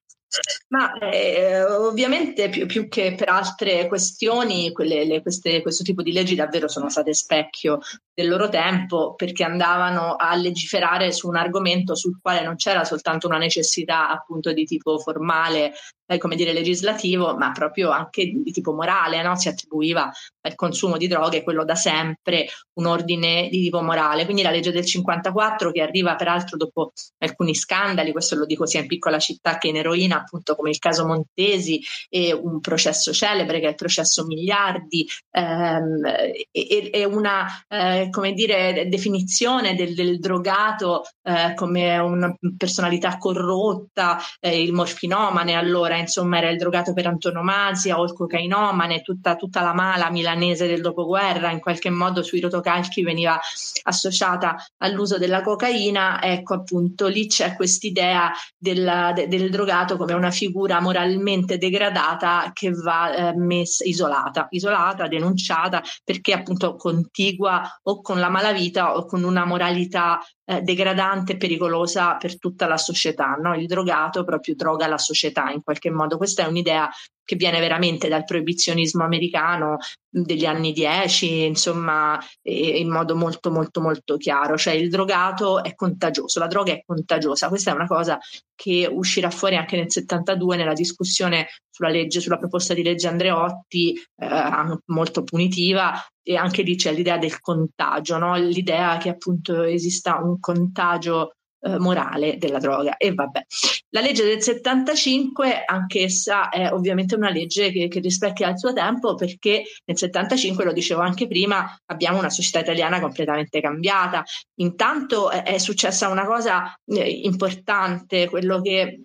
Ma 0.68 0.92
eh, 0.98 1.64
ovviamente 1.64 2.50
più, 2.50 2.66
più, 2.66 2.88
che 2.88 3.14
per 3.16 3.30
altre 3.30 3.88
questioni, 3.88 4.72
quelle, 4.72 5.04
le, 5.04 5.22
queste, 5.22 5.62
questo 5.62 5.82
tipo 5.82 6.02
di 6.02 6.12
leggi 6.12 6.34
davvero 6.34 6.68
sono 6.68 6.90
state 6.90 7.14
specchio 7.14 7.80
del 8.18 8.26
loro 8.26 8.48
tempo 8.48 9.14
perché 9.14 9.44
andavano 9.44 10.16
a 10.16 10.34
legiferare 10.34 11.12
su 11.12 11.28
un 11.28 11.36
argomento 11.36 11.94
sul 11.94 12.18
quale 12.20 12.42
non 12.42 12.56
c'era 12.56 12.82
soltanto 12.82 13.28
una 13.28 13.38
necessità 13.38 14.10
appunto 14.10 14.52
di 14.52 14.64
tipo 14.64 14.98
formale 14.98 15.72
eh, 16.10 16.18
come 16.18 16.36
dire, 16.36 16.52
legislativo, 16.52 17.36
ma 17.36 17.52
proprio 17.52 17.90
anche 17.90 18.24
di 18.24 18.50
tipo 18.50 18.72
morale, 18.72 19.22
no? 19.22 19.36
si 19.36 19.48
attribuiva 19.48 20.10
al 20.40 20.54
consumo 20.54 20.96
di 20.96 21.06
droghe, 21.06 21.42
quello 21.42 21.64
da 21.64 21.74
sempre, 21.74 22.48
un 22.74 22.86
ordine 22.86 23.48
di 23.50 23.64
tipo 23.64 23.82
morale. 23.82 24.24
Quindi 24.24 24.42
la 24.42 24.50
legge 24.50 24.72
del 24.72 24.86
54, 24.86 25.70
che 25.70 25.82
arriva 25.82 26.16
peraltro 26.16 26.56
dopo 26.56 26.92
alcuni 27.18 27.54
scandali, 27.54 28.12
questo 28.12 28.36
lo 28.36 28.46
dico 28.46 28.64
sia 28.64 28.80
in 28.80 28.86
piccola 28.86 29.18
città 29.18 29.58
che 29.58 29.68
in 29.68 29.76
eroina, 29.76 30.20
appunto 30.20 30.56
come 30.56 30.70
il 30.70 30.78
caso 30.78 31.04
Montesi, 31.04 31.82
e 32.08 32.32
un 32.32 32.60
processo 32.60 33.12
celebre 33.12 33.60
che 33.60 33.66
è 33.66 33.70
il 33.70 33.74
processo 33.74 34.24
Miliardi, 34.24 35.06
ehm, 35.30 36.06
e, 36.50 36.90
e, 36.90 37.04
una 37.04 37.46
eh, 37.68 38.07
come 38.10 38.32
dire, 38.32 38.88
definizione 38.88 39.74
del, 39.74 39.94
del 39.94 40.18
drogato 40.18 41.04
eh, 41.28 41.52
come 41.54 41.98
una 41.98 42.34
personalità 42.56 43.18
corrotta, 43.18 44.18
eh, 44.40 44.62
il 44.62 44.72
morfinomane 44.72 45.52
allora 45.52 45.96
insomma 45.98 46.38
era 46.38 46.48
il 46.48 46.56
drogato 46.56 46.94
per 46.94 47.06
antonomasia 47.06 47.98
o 47.98 48.04
il 48.04 48.14
cocainomane, 48.14 49.02
tutta, 49.02 49.36
tutta 49.36 49.60
la 49.60 49.74
mala 49.74 50.10
milanese 50.10 50.66
del 50.66 50.80
dopoguerra, 50.80 51.50
in 51.50 51.60
qualche 51.60 51.90
modo 51.90 52.22
sui 52.22 52.40
rotocalchi 52.40 53.02
veniva 53.02 53.38
associata 53.82 54.56
all'uso 54.78 55.18
della 55.18 55.42
cocaina, 55.42 56.22
ecco 56.22 56.54
appunto 56.54 57.08
lì 57.08 57.26
c'è 57.26 57.54
quest'idea 57.54 58.32
del, 58.56 59.12
de, 59.14 59.28
del 59.28 59.50
drogato 59.50 59.98
come 59.98 60.14
una 60.14 60.30
figura 60.30 60.80
moralmente 60.80 61.58
degradata 61.58 62.50
che 62.54 62.70
va 62.70 63.14
eh, 63.14 63.36
messa 63.36 63.84
isolata, 63.84 64.46
isolata, 64.50 65.08
denunciata 65.08 65.82
perché 66.02 66.32
appunto 66.32 66.76
contigua 66.76 67.62
o 67.82 68.00
con 68.00 68.18
la 68.18 68.30
malavita 68.30 68.96
o 68.96 69.04
con 69.04 69.24
una 69.24 69.44
moralità 69.44 70.18
eh, 70.50 70.62
degradante 70.62 71.32
e 71.32 71.36
pericolosa 71.36 72.16
per 72.16 72.38
tutta 72.38 72.66
la 72.66 72.78
società. 72.78 73.36
No? 73.40 73.54
Il 73.54 73.66
drogato 73.66 74.24
proprio 74.24 74.54
droga 74.54 74.86
la 74.86 74.96
società 74.96 75.50
in 75.50 75.62
qualche 75.62 75.90
modo. 75.90 76.16
Questa 76.16 76.42
è 76.42 76.46
un'idea 76.46 76.88
che 77.22 77.36
viene 77.36 77.60
veramente 77.60 78.08
dal 78.08 78.24
proibizionismo 78.24 79.04
americano 79.04 79.76
degli 80.08 80.46
anni 80.46 80.72
10, 80.72 81.44
insomma, 81.44 82.18
in 82.44 82.90
modo 82.90 83.14
molto 83.14 83.50
molto 83.50 83.82
molto 83.82 84.16
chiaro, 84.16 84.56
cioè 84.56 84.72
il 84.72 84.88
drogato 84.88 85.62
è 85.62 85.74
contagioso, 85.74 86.38
la 86.38 86.46
droga 86.46 86.72
è 86.72 86.82
contagiosa. 86.86 87.48
Questa 87.48 87.70
è 87.70 87.74
una 87.74 87.86
cosa 87.86 88.18
che 88.54 88.88
uscirà 88.90 89.28
fuori 89.28 89.56
anche 89.56 89.76
nel 89.76 89.90
72 89.90 90.56
nella 90.56 90.72
discussione 90.72 91.48
sulla 91.68 91.90
legge, 91.90 92.20
sulla 92.20 92.38
proposta 92.38 92.72
di 92.72 92.82
legge 92.82 93.08
Andreotti, 93.08 93.92
eh, 94.16 94.78
molto 94.86 95.22
punitiva, 95.22 96.02
e 96.28 96.36
anche 96.36 96.60
lì 96.60 96.76
c'è 96.76 96.92
l'idea 96.92 97.16
del 97.16 97.40
contagio, 97.40 98.18
no? 98.18 98.36
l'idea 98.36 98.98
che 98.98 99.08
appunto 99.08 99.62
esista 99.62 100.18
un 100.22 100.38
contagio 100.38 101.36
eh, 101.60 101.78
morale 101.78 102.36
della 102.36 102.58
droga. 102.58 102.98
E 102.98 103.14
vabbè, 103.14 103.40
la 103.88 104.02
legge 104.02 104.24
del 104.24 104.42
75, 104.42 105.64
anch'essa 105.64 106.50
è 106.50 106.70
ovviamente 106.70 107.14
una 107.14 107.30
legge 107.30 107.72
che, 107.72 107.88
che 107.88 108.00
rispecchia 108.00 108.50
il 108.50 108.58
suo 108.58 108.74
tempo 108.74 109.14
perché 109.14 109.62
nel 109.86 109.96
75, 109.96 110.66
lo 110.66 110.72
dicevo 110.74 111.00
anche 111.00 111.26
prima, 111.26 111.74
abbiamo 111.86 112.18
una 112.18 112.28
società 112.28 112.60
italiana 112.60 113.00
completamente 113.00 113.62
cambiata. 113.62 114.22
Intanto 114.56 115.30
è, 115.30 115.44
è 115.44 115.56
successa 115.56 116.08
una 116.08 116.26
cosa 116.26 116.78
eh, 116.84 117.08
importante, 117.08 118.28
quello 118.28 118.60
che 118.60 119.04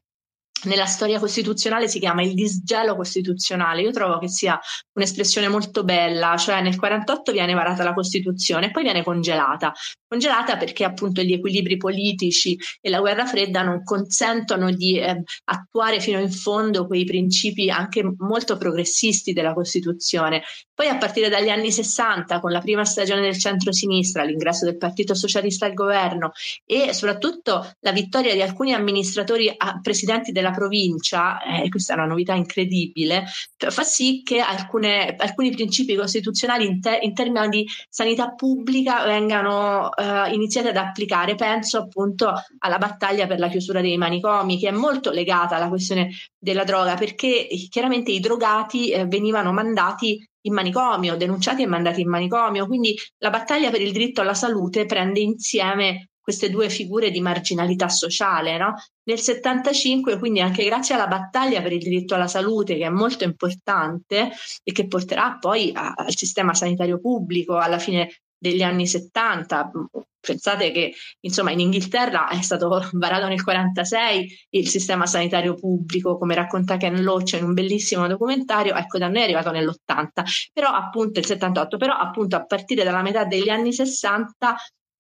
nella 0.64 0.86
storia 0.86 1.20
costituzionale 1.20 1.88
si 1.88 2.00
chiama 2.00 2.22
il 2.24 2.34
disgelo 2.34 2.96
costituzionale. 2.96 3.82
Io 3.82 3.92
trovo 3.92 4.20
che 4.20 4.30
sia 4.30 4.60
un'espressione 4.94 5.48
molto 5.48 5.84
bella, 5.84 6.38
cioè 6.38 6.62
nel 6.62 6.78
48 6.78 7.32
viene 7.32 7.54
varata 7.54 7.84
la 7.84 7.94
Costituzione 7.94 8.68
e 8.68 8.72
poi 8.72 8.84
viene 8.84 9.04
congelata. 9.04 9.74
Congelata 10.14 10.58
perché 10.58 10.84
appunto 10.84 11.24
gli 11.24 11.34
equilibri 11.34 11.76
politici 11.76 12.56
e 12.80 12.92
la 12.92 13.00
guerra 13.00 13.26
fredda 13.26 13.64
non 13.64 13.84
consentono 13.84 14.70
di 14.70 15.00
eh, 15.00 15.24
attuare 15.46 16.00
fino 16.00 16.20
in 16.20 16.32
fondo 16.32 16.86
quei 16.86 17.04
principi 17.04 17.72
anche 17.72 18.04
molto 18.20 18.58
progressisti 18.58 19.34
della 19.34 19.56
Costituzione. 19.56 20.44
Poi 20.76 20.88
a 20.88 20.98
partire 20.98 21.30
dagli 21.30 21.50
anni 21.50 21.72
60, 21.72 22.40
con 22.40 22.52
la 22.52 22.60
prima 22.60 22.86
stagione 22.86 23.22
del 23.22 23.40
centro-sinistra, 23.40 24.24
l'ingresso 24.24 24.66
del 24.66 24.78
Partito 24.78 25.16
Socialista 25.16 25.66
al 25.66 25.74
governo 25.74 26.32
e 26.64 26.94
soprattutto 26.94 27.74
la 27.80 27.92
vittoria 27.92 28.34
di 28.34 28.42
alcuni 28.42 28.74
amministratori 28.74 29.52
a 29.56 29.80
presidenti 29.82 30.32
della 30.32 30.52
provincia, 30.52 31.42
eh, 31.42 31.70
questa 31.70 31.94
è 31.94 31.98
una 31.98 32.06
novità 32.06 32.34
incredibile, 32.34 33.26
fa 33.58 33.84
sì 33.84 34.22
che 34.24 34.40
alcune, 34.40 35.16
alcuni 35.18 35.52
principi 35.52 35.96
costituzionali 35.96 36.68
in, 36.68 36.82
te, 36.82 37.00
in, 37.02 37.14
termini 37.14 37.50
di 37.50 37.68
sanità 37.90 38.34
pubblica 38.34 39.04
vengano 39.06 39.90
eh, 40.04 40.34
iniziati 40.34 40.68
ad 40.68 40.76
applicare. 40.76 41.36
Penso 41.36 41.78
appunto 41.78 42.34
alla 42.60 42.78
battaglia 42.78 43.26
per 43.26 43.40
la 43.40 43.48
chiusura 43.48 43.80
dei 43.80 43.98
manicomi, 43.98 44.60
che 44.60 44.68
è 44.68 44.72
molto 44.72 45.12
legata 45.12 45.56
alla 45.56 45.70
questione 45.70 46.12
della 46.38 46.66
droga, 46.66 46.96
perché 46.96 47.48
chiaramente 47.70 48.12
i 48.12 48.20
drogati 48.20 48.92
eh, 48.92 49.06
venivano 49.06 49.54
mandati 49.54 50.28
in 50.46 50.54
manicomio, 50.54 51.16
denunciati 51.16 51.62
e 51.62 51.68
mandati 51.68 52.02
in 52.02 52.10
manicomio. 52.10 52.68
Quindi 52.68 52.96
la 53.20 53.30
battaglia 53.30 53.70
per 53.70 53.82
il 53.82 53.94
diritto 53.94 54.20
alla 54.22 54.34
salute 54.34 54.86
prende 54.86 55.22
insieme 55.22 56.10
queste 56.20 56.50
due 56.50 56.70
figure 56.70 57.12
di 57.12 57.22
marginalità 57.22 57.90
sociale. 57.90 58.58
No? 58.58 58.76
Nel 59.04 59.20
75, 59.20 60.18
quindi 60.18 60.40
anche 60.40 60.64
grazie 60.64 60.96
alla 60.96 61.08
battaglia 61.08 61.62
per 61.62 61.74
il 61.74 61.82
diritto 61.82 62.16
alla 62.16 62.28
salute, 62.28 62.78
che 62.78 62.86
è 62.86 62.90
molto 62.90 63.26
importante 63.26 64.32
e 64.64 64.72
che 64.72 64.88
porterà 64.88 65.38
poi 65.40 65.72
a, 65.74 65.94
al 65.96 66.16
sistema 66.16 66.54
sanitario 66.54 67.00
pubblico 67.00 67.58
alla 67.58 67.80
fine 67.80 68.10
degli 68.44 68.62
anni 68.62 68.86
70. 68.86 69.72
Pensate 70.20 70.72
che 70.72 70.94
insomma 71.22 71.52
in 71.52 71.62
Inghilterra 71.62 72.28
è 72.28 72.42
stato 72.42 72.68
varato 72.94 73.28
nel 73.28 73.42
46 73.42 74.48
il 74.50 74.68
sistema 74.68 75.06
sanitario 75.06 75.56
pubblico, 75.56 76.18
come 76.18 76.36
racconta 76.36 76.76
Ken 76.76 77.02
Loach 77.02 77.34
in 77.34 77.46
un 77.46 77.54
bellissimo 77.54 78.06
documentario, 78.06 78.76
ecco 78.76 78.98
da 78.98 79.08
noi 79.08 79.22
è 79.22 79.24
arrivato 79.24 79.52
nell'80, 79.52 80.50
però 80.52 80.70
appunto 80.70 81.20
il 81.20 81.26
78, 81.26 81.78
però 81.78 81.94
appunto 81.94 82.36
a 82.36 82.46
partire 82.46 82.84
dalla 82.84 83.02
metà 83.02 83.24
degli 83.24 83.50
anni 83.50 83.72
60 83.72 84.56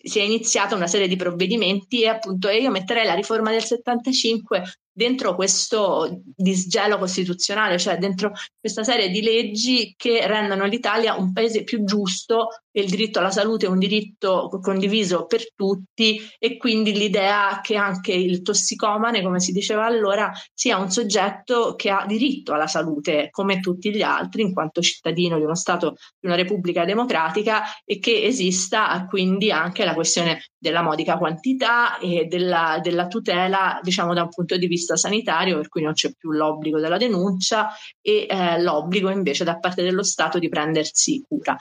si 0.05 0.19
è 0.19 0.23
iniziata 0.23 0.75
una 0.75 0.87
serie 0.87 1.07
di 1.07 1.15
provvedimenti 1.15 2.01
e 2.01 2.07
appunto 2.07 2.49
io 2.49 2.69
metterei 2.71 3.05
la 3.05 3.13
riforma 3.13 3.51
del 3.51 3.63
75 3.63 4.63
dentro 4.93 5.33
questo 5.33 6.21
disgelo 6.35 6.99
costituzionale, 6.99 7.79
cioè 7.79 7.97
dentro 7.97 8.31
questa 8.59 8.83
serie 8.83 9.09
di 9.09 9.21
leggi 9.21 9.95
che 9.97 10.25
rendono 10.27 10.65
l'Italia 10.65 11.15
un 11.15 11.33
paese 11.33 11.63
più 11.63 11.83
giusto 11.83 12.49
e 12.71 12.81
il 12.81 12.89
diritto 12.89 13.19
alla 13.19 13.31
salute 13.31 13.65
è 13.65 13.69
un 13.69 13.79
diritto 13.79 14.49
condiviso 14.61 15.25
per 15.25 15.53
tutti 15.53 16.19
e 16.37 16.57
quindi 16.57 16.93
l'idea 16.93 17.59
che 17.61 17.75
anche 17.75 18.13
il 18.13 18.41
tossicomane, 18.41 19.21
come 19.21 19.39
si 19.39 19.51
diceva 19.51 19.85
allora, 19.85 20.31
sia 20.53 20.77
un 20.77 20.91
soggetto 20.91 21.75
che 21.75 21.89
ha 21.89 22.05
diritto 22.07 22.53
alla 22.53 22.67
salute 22.67 23.29
come 23.31 23.59
tutti 23.59 23.93
gli 23.93 24.01
altri 24.01 24.43
in 24.43 24.53
quanto 24.53 24.81
cittadino 24.81 25.37
di 25.37 25.43
uno 25.43 25.55
Stato, 25.55 25.95
di 26.19 26.27
una 26.27 26.35
Repubblica 26.35 26.85
democratica 26.85 27.63
e 27.83 27.99
che 27.99 28.23
esista 28.23 29.05
quindi 29.07 29.51
anche 29.51 29.85
la 29.85 29.93
questione 29.93 30.41
della 30.63 30.81
modica 30.81 31.17
quantità 31.17 31.97
e 31.97 32.23
della, 32.23 32.79
della 32.81 33.07
tutela, 33.07 33.81
diciamo 33.83 34.13
da 34.13 34.23
un 34.23 34.29
punto 34.29 34.55
di 34.55 34.65
vista 34.65 34.95
sanitario, 34.95 35.57
per 35.57 35.67
cui 35.67 35.81
non 35.81 35.91
c'è 35.91 36.13
più 36.13 36.31
l'obbligo 36.31 36.79
della 36.79 36.95
denuncia 36.95 37.67
e 37.99 38.25
eh, 38.29 38.61
l'obbligo 38.61 39.09
invece 39.09 39.43
da 39.43 39.59
parte 39.59 39.83
dello 39.83 40.03
Stato 40.03 40.39
di 40.39 40.47
prendersi 40.47 41.21
cura. 41.27 41.57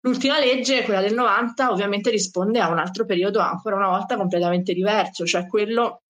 L'ultima 0.00 0.40
legge, 0.40 0.82
quella 0.82 1.00
del 1.00 1.14
90, 1.14 1.70
ovviamente 1.70 2.10
risponde 2.10 2.58
a 2.58 2.68
un 2.70 2.78
altro 2.78 3.04
periodo 3.04 3.38
ancora 3.38 3.76
una 3.76 3.88
volta 3.88 4.16
completamente 4.16 4.72
diverso, 4.74 5.24
cioè 5.24 5.46
quello 5.46 6.02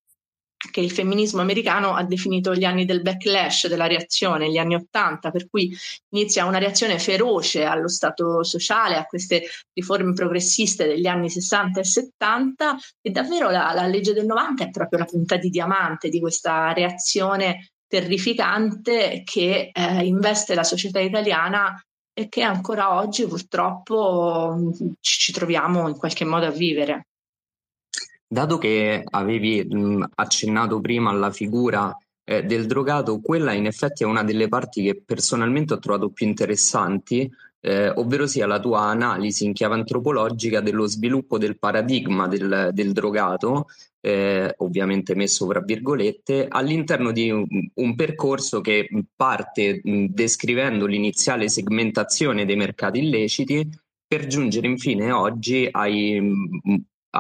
che 0.71 0.81
il 0.81 0.91
femminismo 0.91 1.41
americano 1.41 1.95
ha 1.95 2.03
definito 2.03 2.55
gli 2.55 2.65
anni 2.65 2.85
del 2.85 3.03
backlash, 3.03 3.69
della 3.69 3.87
reazione, 3.87 4.51
gli 4.51 4.59
anni 4.59 4.75
Ottanta, 4.75 5.31
per 5.31 5.49
cui 5.49 5.75
inizia 6.11 6.47
una 6.47 6.59
reazione 6.59 6.99
feroce 6.99 7.65
allo 7.65 7.89
Stato 7.89 8.43
sociale, 8.43 8.97
a 8.97 9.05
queste 9.05 9.45
riforme 9.73 10.13
progressiste 10.13 10.87
degli 10.87 11.07
anni 11.07 11.31
60 11.31 11.81
e 11.81 11.85
70 11.85 12.77
e 13.01 13.11
davvero 13.11 13.51
la, 13.51 13.73
la 13.73 13.87
legge 13.87 14.13
del 14.13 14.27
90 14.27 14.65
è 14.65 14.71
proprio 14.71 14.99
la 14.99 15.05
punta 15.05 15.37
di 15.37 15.49
diamante 15.49 16.09
di 16.09 16.19
questa 16.19 16.73
reazione 16.73 17.71
terrificante 17.87 19.23
che 19.25 19.71
eh, 19.73 20.05
investe 20.05 20.55
la 20.55 20.65
società 20.65 21.01
italiana 21.01 21.81
e 22.13 22.29
che 22.29 22.43
ancora 22.43 22.95
oggi 22.97 23.27
purtroppo 23.27 24.73
ci 25.01 25.33
troviamo 25.33 25.89
in 25.89 25.97
qualche 25.97 26.25
modo 26.25 26.47
a 26.47 26.51
vivere. 26.51 27.08
Dato 28.31 28.59
che 28.59 29.03
avevi 29.09 29.65
mh, 29.65 30.11
accennato 30.17 30.81
prima 30.81 31.09
alla 31.09 31.31
figura 31.31 31.97
eh, 32.25 32.43
del 32.43 32.67
drogato, 32.67 33.21
quella 33.21 33.53
in 33.55 33.65
effetti 33.65 34.03
è 34.03 34.07
una 34.07 34.23
delle 34.23 34.49
parti 34.49 34.83
che 34.83 35.03
personalmente 35.03 35.73
ho 35.73 35.79
trovato 35.79 36.11
più 36.11 36.27
interessanti, 36.27 37.31
eh, 37.61 37.89
ovvero 37.89 38.27
sia 38.27 38.47
la 38.47 38.61
tua 38.61 38.81
analisi 38.83 39.47
in 39.47 39.55
chiave 39.55 39.77
antropologica 39.77 40.61
dello 40.61 40.87
sviluppo 40.87 41.39
del 41.39 41.59
paradigma 41.59 42.29
del, 42.29 42.69
del 42.75 42.93
drogato, 42.93 43.69
eh, 44.01 44.53
ovviamente 44.59 45.15
messo 45.15 45.47
fra 45.47 45.61
virgolette, 45.61 46.49
all'interno 46.49 47.13
di 47.13 47.31
un, 47.31 47.47
un 47.75 47.95
percorso 47.95 48.61
che 48.61 48.91
parte 49.17 49.81
mh, 49.83 50.05
descrivendo 50.11 50.85
l'iniziale 50.85 51.49
segmentazione 51.49 52.45
dei 52.45 52.57
mercati 52.57 52.99
illeciti 52.99 53.67
per 54.07 54.27
giungere 54.27 54.67
infine 54.67 55.13
oggi 55.13 55.67
ai 55.71 56.21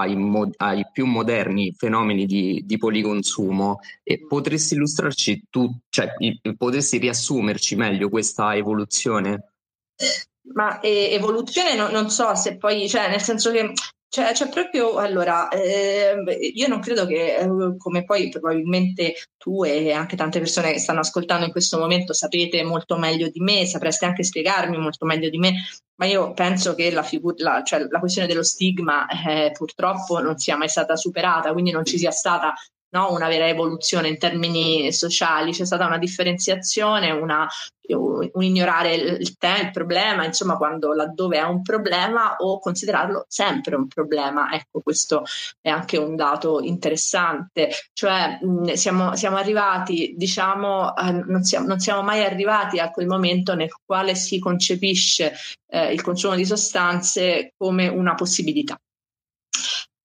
ai, 0.01 0.17
mo- 0.17 0.51
ai, 0.57 0.87
più 0.93 1.07
moderni 1.07 1.75
fenomeni 1.77 2.27
di, 2.27 2.63
di 2.65 2.77
policonsumo 2.77 3.81
e 4.03 4.25
potresti 4.27 4.75
illustrarci 4.75 5.45
tu, 5.51 5.69
cioè 5.89 6.13
potresti 6.57 6.99
riassumerci 6.99 7.77
meglio 7.77 8.09
questa 8.09 8.55
evoluzione? 8.57 9.53
Ma 10.55 10.81
eh, 10.81 11.13
evoluzione 11.13 11.75
no, 11.75 11.89
non 11.91 12.11
so 12.11 12.35
se 12.35 12.57
poi, 12.57 12.89
cioè 12.89 13.09
nel 13.09 13.21
senso 13.23 13.51
che 13.51 13.73
cioè, 14.11 14.33
c'è 14.33 14.49
proprio, 14.49 14.97
allora, 14.97 15.49
eh, 15.49 16.17
io 16.55 16.67
non 16.67 16.81
credo 16.81 17.05
che, 17.07 17.37
eh, 17.37 17.77
come 17.77 18.05
poi 18.05 18.31
probabilmente 18.31 19.15
tu 19.37 19.65
e 19.65 19.93
anche 19.93 20.17
tante 20.17 20.39
persone 20.39 20.73
che 20.73 20.79
stanno 20.79 21.01
ascoltando 21.01 21.45
in 21.45 21.51
questo 21.51 21.79
momento 21.79 22.15
sapete 22.15 22.63
molto 22.63 22.97
meglio 22.97 23.29
di 23.29 23.41
me, 23.41 23.67
sapreste 23.67 24.07
anche 24.07 24.23
spiegarmi 24.25 24.79
molto 24.79 25.05
meglio 25.05 25.29
di 25.29 25.39
me, 25.39 25.53
ma 25.97 26.07
io 26.07 26.33
penso 26.33 26.75
che 26.75 26.91
la, 26.91 27.03
figu- 27.03 27.39
la, 27.41 27.63
cioè, 27.63 27.87
la 27.89 27.99
questione 27.99 28.27
dello 28.27 28.43
stigma 28.43 29.07
eh, 29.09 29.51
purtroppo 29.53 30.21
non 30.21 30.39
sia 30.39 30.57
mai 30.57 30.69
stata 30.69 30.97
superata, 30.97 31.53
quindi 31.53 31.71
non 31.71 31.85
ci 31.85 31.99
sia 31.99 32.11
stata 32.11 32.55
no? 32.91 33.13
una 33.13 33.29
vera 33.29 33.49
evoluzione 33.49 34.09
in 34.09 34.19
termini 34.19 34.93
sociali, 34.93 35.53
c'è 35.53 35.65
stata 35.65 35.87
una 35.87 35.99
differenziazione, 35.99 37.11
una, 37.11 37.47
un 37.95 38.43
ignorare 38.43 38.95
il 38.95 39.37
tema, 39.37 39.61
il 39.61 39.71
problema, 39.71 40.25
insomma, 40.25 40.57
quando 40.57 40.93
laddove 40.93 41.39
è 41.39 41.43
un 41.43 41.63
problema 41.63 42.37
o 42.37 42.59
considerarlo 42.59 43.25
sempre 43.29 43.77
un 43.77 43.87
problema. 43.89 44.53
Ecco, 44.53 44.81
questo 44.81 45.25
è 45.61 45.69
anche 45.71 45.97
un 45.97 46.17
dato 46.17 46.61
interessante, 46.61 47.71
cioè 47.93 48.39
mh, 48.41 48.73
siamo, 48.73 49.17
siamo, 49.17 49.37
arrivati, 49.37 50.15
diciamo, 50.17 50.97
eh, 50.97 51.13
non, 51.27 51.43
siamo, 51.43 51.67
non, 51.67 51.79
siamo, 51.79 52.03
mai 52.03 52.25
arrivati 52.25 52.79
a 52.79 52.91
quel 52.91 53.07
momento 53.07 53.55
nel 53.55 53.71
quale 53.85 54.15
si 54.15 54.39
concepisce 54.39 55.35
eh, 55.71 55.93
il 55.93 56.03
consumo 56.03 56.35
di 56.35 56.45
sostanze 56.45 57.53
come 57.57 57.89
una 57.89 58.15
possibilità 58.15 58.79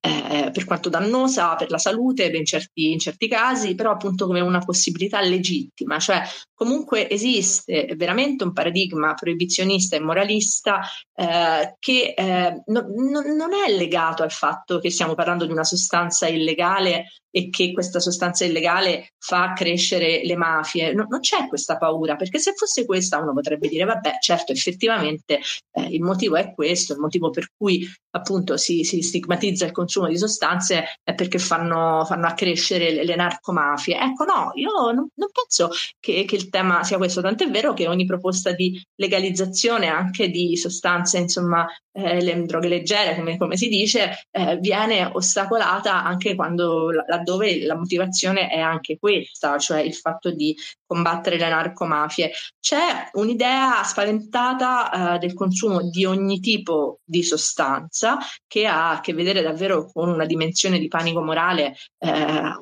eh, 0.05 0.51
per 0.51 0.65
quanto 0.65 0.89
dannosa 0.89 1.55
per 1.55 1.69
la 1.69 1.77
salute 1.77 2.25
in 2.25 2.45
certi, 2.45 2.91
in 2.91 2.99
certi, 2.99 3.29
casi, 3.29 3.73
però 3.73 3.91
appunto 3.91 4.25
come 4.25 4.41
una 4.41 4.59
possibilità 4.59 5.21
legittima, 5.21 5.97
cioè 5.97 6.21
comunque 6.53 7.09
esiste 7.09 7.93
veramente 7.95 8.43
un 8.43 8.51
paradigma 8.51 9.13
proibizionista 9.13 9.95
e 9.95 10.01
moralista 10.01 10.81
eh, 11.15 11.75
che 11.79 12.13
eh, 12.17 12.63
no, 12.65 12.85
no, 12.89 13.21
non 13.21 13.53
è 13.53 13.71
legato 13.71 14.23
al 14.23 14.31
fatto 14.31 14.79
che 14.79 14.91
stiamo 14.91 15.15
parlando 15.15 15.45
di 15.45 15.53
una 15.53 15.63
sostanza 15.63 16.27
illegale 16.27 17.05
e 17.35 17.49
che 17.49 17.73
questa 17.73 17.99
sostanza 17.99 18.45
illegale 18.45 19.13
fa 19.17 19.53
crescere 19.53 20.21
le 20.23 20.35
mafie. 20.35 20.93
No, 20.93 21.07
non 21.09 21.19
c'è 21.19 21.47
questa 21.47 21.77
paura, 21.77 22.15
perché 22.15 22.37
se 22.37 22.53
fosse 22.53 22.85
questa 22.85 23.17
uno 23.17 23.33
potrebbe 23.33 23.67
dire, 23.67 23.85
vabbè, 23.85 24.17
certo, 24.19 24.51
effettivamente 24.51 25.39
eh, 25.71 25.81
il 25.81 26.01
motivo 26.01 26.35
è 26.35 26.53
questo, 26.53 26.93
il 26.93 26.99
motivo 26.99 27.31
per 27.31 27.49
cui 27.57 27.89
appunto 28.15 28.57
si, 28.57 28.83
si, 28.83 29.01
stigmatizza 29.01 29.65
il 29.65 29.71
consumo 29.71 30.07
di 30.07 30.17
sostanze 30.17 30.99
è 31.01 31.15
perché 31.15 31.39
fanno, 31.39 32.05
fanno 32.05 32.27
accrescere 32.27 32.91
le, 32.91 33.03
le, 33.03 33.15
narcomafie. 33.15 33.99
Ecco, 33.99 34.25
no, 34.25 34.51
io 34.53 34.69
non, 34.91 35.07
non 35.15 35.29
penso 35.31 35.69
che, 35.99 36.25
che, 36.25 36.35
il 36.35 36.49
tema 36.49 36.83
sia 36.83 36.97
questo, 36.97 37.21
tant'è 37.21 37.49
vero 37.49 37.73
che 37.73 37.87
ogni 37.87 38.05
proposta 38.05 38.51
di 38.51 38.79
legalizzazione 38.95 39.87
anche 39.87 40.29
di 40.29 40.55
sostanze, 40.55 41.17
insomma, 41.17 41.65
eh, 41.91 42.21
le 42.21 42.45
droghe 42.45 42.67
leggere, 42.67 43.15
come, 43.15 43.37
come 43.37 43.57
si 43.57 43.67
dice, 43.67 44.25
eh, 44.29 44.57
viene 44.57 45.09
ostacolata 45.11 46.03
anche 46.03 46.35
quando 46.35 46.89
laddove 47.23 47.65
la 47.65 47.75
motivazione 47.75 48.49
è 48.49 48.59
anche 48.59 48.97
questa, 48.99 49.57
cioè 49.57 49.79
il 49.79 49.93
fatto 49.95 50.31
di 50.31 50.55
combattere 50.85 51.37
le 51.37 51.49
narcomafie. 51.49 52.31
C'è 52.59 53.09
un'idea 53.13 53.83
spaventata 53.83 55.15
eh, 55.15 55.19
del 55.19 55.33
consumo 55.33 55.89
di 55.89 56.05
ogni 56.05 56.39
tipo 56.39 56.99
di 57.03 57.23
sostanza 57.23 58.17
che 58.45 58.67
ha 58.67 58.91
a 58.91 58.99
che 58.99 59.13
vedere 59.13 59.41
davvero 59.41 59.89
con 59.91 60.09
una 60.09 60.25
dimensione 60.25 60.77
di 60.77 60.87
panico 60.87 61.21
morale 61.21 61.75
eh, 61.97 62.11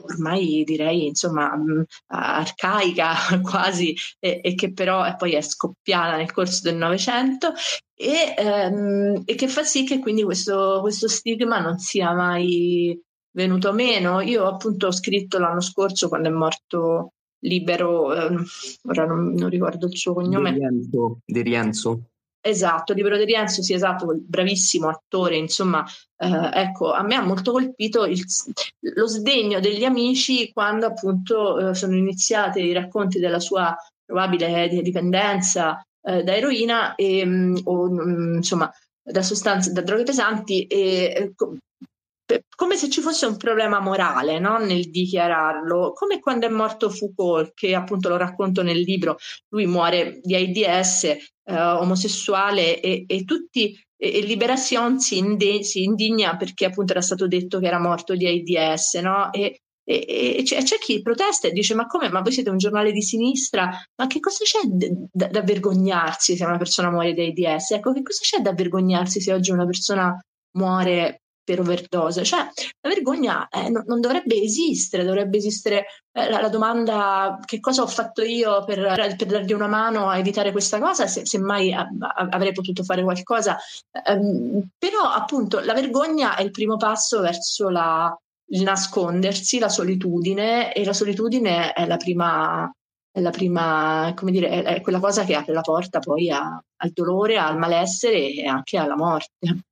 ormai 0.03 0.63
direi 0.63 1.07
insomma 1.07 1.55
mh, 1.55 1.71
mm, 1.71 1.81
arcaica 2.07 3.13
quasi 3.43 3.95
e, 4.19 4.39
e, 4.41 4.55
che 4.55 4.71
però 4.71 5.15
poi 5.17 5.33
è 5.33 5.41
scoppiata 5.41 6.15
nel 6.15 6.31
corso 6.31 6.61
del 6.63 6.75
Novecento 6.75 7.53
e, 8.01 8.33
ehm, 8.35 9.23
e, 9.25 9.35
che 9.35 9.47
fa 9.47 9.63
sì 9.63 9.83
che 9.83 9.99
quindi 9.99 10.23
questo, 10.23 10.79
questo, 10.81 11.07
stigma 11.07 11.59
non 11.59 11.77
sia 11.77 12.13
mai 12.13 12.99
venuto 13.31 13.73
meno. 13.73 14.21
Io 14.21 14.45
appunto 14.45 14.87
ho 14.87 14.91
scritto 14.91 15.39
l'anno 15.39 15.61
scorso 15.61 16.07
quando 16.07 16.29
è 16.29 16.31
morto 16.31 17.13
Libero, 17.43 18.13
ehm, 18.13 18.43
ora 18.89 19.05
non, 19.05 19.33
non, 19.33 19.49
ricordo 19.49 19.87
il 19.87 19.97
suo 19.97 20.13
cognome. 20.13 20.53
Di 20.53 20.59
Rienzo. 20.59 21.19
Di 21.25 21.41
Rienzo. 21.41 22.01
Esatto, 22.43 22.93
Libero 22.93 23.17
di 23.17 23.25
Rienzo, 23.25 23.61
sì, 23.61 23.73
esatto, 23.73 24.07
bravissimo 24.19 24.89
attore, 24.89 25.37
insomma, 25.37 25.85
eh, 26.17 26.49
ecco, 26.53 26.91
a 26.91 27.03
me 27.03 27.13
ha 27.13 27.21
molto 27.21 27.51
colpito 27.51 28.05
il, 28.05 28.23
lo 28.95 29.07
sdegno 29.07 29.59
degli 29.59 29.83
amici 29.83 30.51
quando 30.51 30.87
appunto 30.87 31.69
eh, 31.69 31.75
sono 31.75 31.95
iniziati 31.95 32.61
i 32.61 32.73
racconti 32.73 33.19
della 33.19 33.39
sua 33.39 33.75
probabile 34.03 34.67
dipendenza 34.81 35.85
eh, 36.01 36.23
da 36.23 36.35
eroina 36.35 36.95
e, 36.95 37.23
mm, 37.23 37.57
o 37.63 37.89
mm, 37.89 38.35
insomma 38.37 38.71
da 39.03 39.21
sostanze, 39.21 39.71
da 39.71 39.81
droghe 39.81 40.03
pesanti 40.03 40.65
e 40.65 41.13
eh, 41.15 41.33
come 42.55 42.75
se 42.75 42.89
ci 42.89 43.01
fosse 43.01 43.25
un 43.25 43.37
problema 43.37 43.79
morale 43.79 44.39
no? 44.39 44.57
nel 44.57 44.89
dichiararlo, 44.89 45.93
come 45.93 46.19
quando 46.19 46.45
è 46.45 46.49
morto 46.49 46.89
Foucault, 46.89 47.53
che 47.53 47.75
appunto 47.75 48.09
lo 48.09 48.17
racconto 48.17 48.63
nel 48.63 48.79
libro, 48.79 49.17
lui 49.49 49.65
muore 49.65 50.19
di 50.21 50.35
AIDS, 50.35 51.03
eh, 51.03 51.19
omosessuale 51.45 52.79
e, 52.79 53.05
e 53.07 53.23
tutti 53.23 53.77
e, 54.01 54.17
e 54.17 54.21
Liberation 54.21 54.99
si, 54.99 55.17
inde, 55.17 55.63
si, 55.63 55.83
indigna 55.83 56.35
perché 56.35 56.65
appunto 56.65 56.93
era 56.93 57.01
stato 57.01 57.27
detto 57.27 57.59
che 57.59 57.67
era 57.67 57.79
morto 57.79 58.15
di 58.15 58.25
AIDS, 58.25 58.95
no? 58.95 59.31
E, 59.31 59.61
e, 59.83 60.41
c'è, 60.43 60.63
c'è, 60.63 60.77
chi 60.77 61.01
protesta 61.01 61.47
e 61.47 61.51
dice: 61.51 61.75
Ma 61.75 61.85
come? 61.85 62.09
Ma 62.09 62.21
voi 62.21 62.31
siete 62.31 62.49
un 62.49 62.57
giornale 62.57 62.91
di 62.91 63.01
sinistra? 63.01 63.69
Ma 63.95 64.07
che 64.07 64.19
cosa 64.19 64.43
c'è 64.43 64.59
da, 65.11 65.27
da 65.27 65.41
vergognarsi 65.41 66.35
se 66.35 66.45
una 66.45 66.57
persona 66.57 66.89
muore 66.89 67.13
di 67.13 67.45
AIDS? 67.45 67.71
Ecco, 67.71 67.93
che 67.93 68.01
cosa 68.01 68.21
c'è 68.21 68.39
da 68.41 68.53
vergognarsi 68.53 69.21
se 69.21 69.33
oggi 69.33 69.51
una 69.51 69.65
persona 69.65 70.19
muore 70.57 71.20
per 71.43 71.59
overdose? 71.59 72.23
Cioè, 72.23 72.39
la 72.39 72.89
vergogna 72.89 73.47
eh, 73.49 73.69
non, 73.69 73.83
non, 73.87 73.99
dovrebbe 73.99 74.41
esistere, 74.41 75.03
dovrebbe 75.03 75.37
esistere 75.37 75.85
eh, 76.11 76.29
la, 76.29 76.41
la, 76.41 76.49
domanda: 76.49 77.39
che 77.45 77.59
cosa 77.59 77.81
ho 77.81 77.87
fatto 77.87 78.21
io 78.21 78.63
per, 78.63 79.15
per, 79.17 79.27
dargli 79.27 79.53
una 79.53 79.67
mano 79.67 80.09
a 80.09 80.17
evitare 80.17 80.51
questa 80.51 80.79
cosa? 80.79 81.07
Se, 81.07 81.25
se 81.25 81.39
mai 81.39 81.73
a, 81.73 81.81
a, 81.81 82.27
avrei 82.29 82.51
potuto 82.53 82.83
fare 82.83 83.03
qualcosa. 83.03 83.57
Um, 84.05 84.67
però, 84.77 85.09
appunto, 85.09 85.59
la 85.59 85.73
vergogna 85.73 86.35
è 86.35 86.41
il 86.41 86.51
primo 86.51 86.77
passo 86.77 87.21
verso 87.21 87.69
la 87.69 88.15
il 88.51 88.63
nascondersi, 88.63 89.59
la 89.59 89.69
solitudine 89.69 90.73
e 90.73 90.83
la 90.83 90.93
solitudine 90.93 91.73
è 91.73 91.85
la 91.85 91.97
prima, 91.97 92.71
è 93.09 93.19
la 93.19 93.29
prima 93.31 94.13
come 94.15 94.31
dire, 94.31 94.63
è 94.63 94.81
quella 94.81 94.99
cosa 94.99 95.23
che 95.23 95.35
apre 95.35 95.53
la 95.53 95.61
porta 95.61 95.99
poi 95.99 96.29
a, 96.29 96.61
al 96.77 96.89
dolore, 96.91 97.37
al 97.37 97.57
malessere 97.57 98.33
e 98.33 98.45
anche 98.45 98.77
alla 98.77 98.95
morte. 98.95 99.63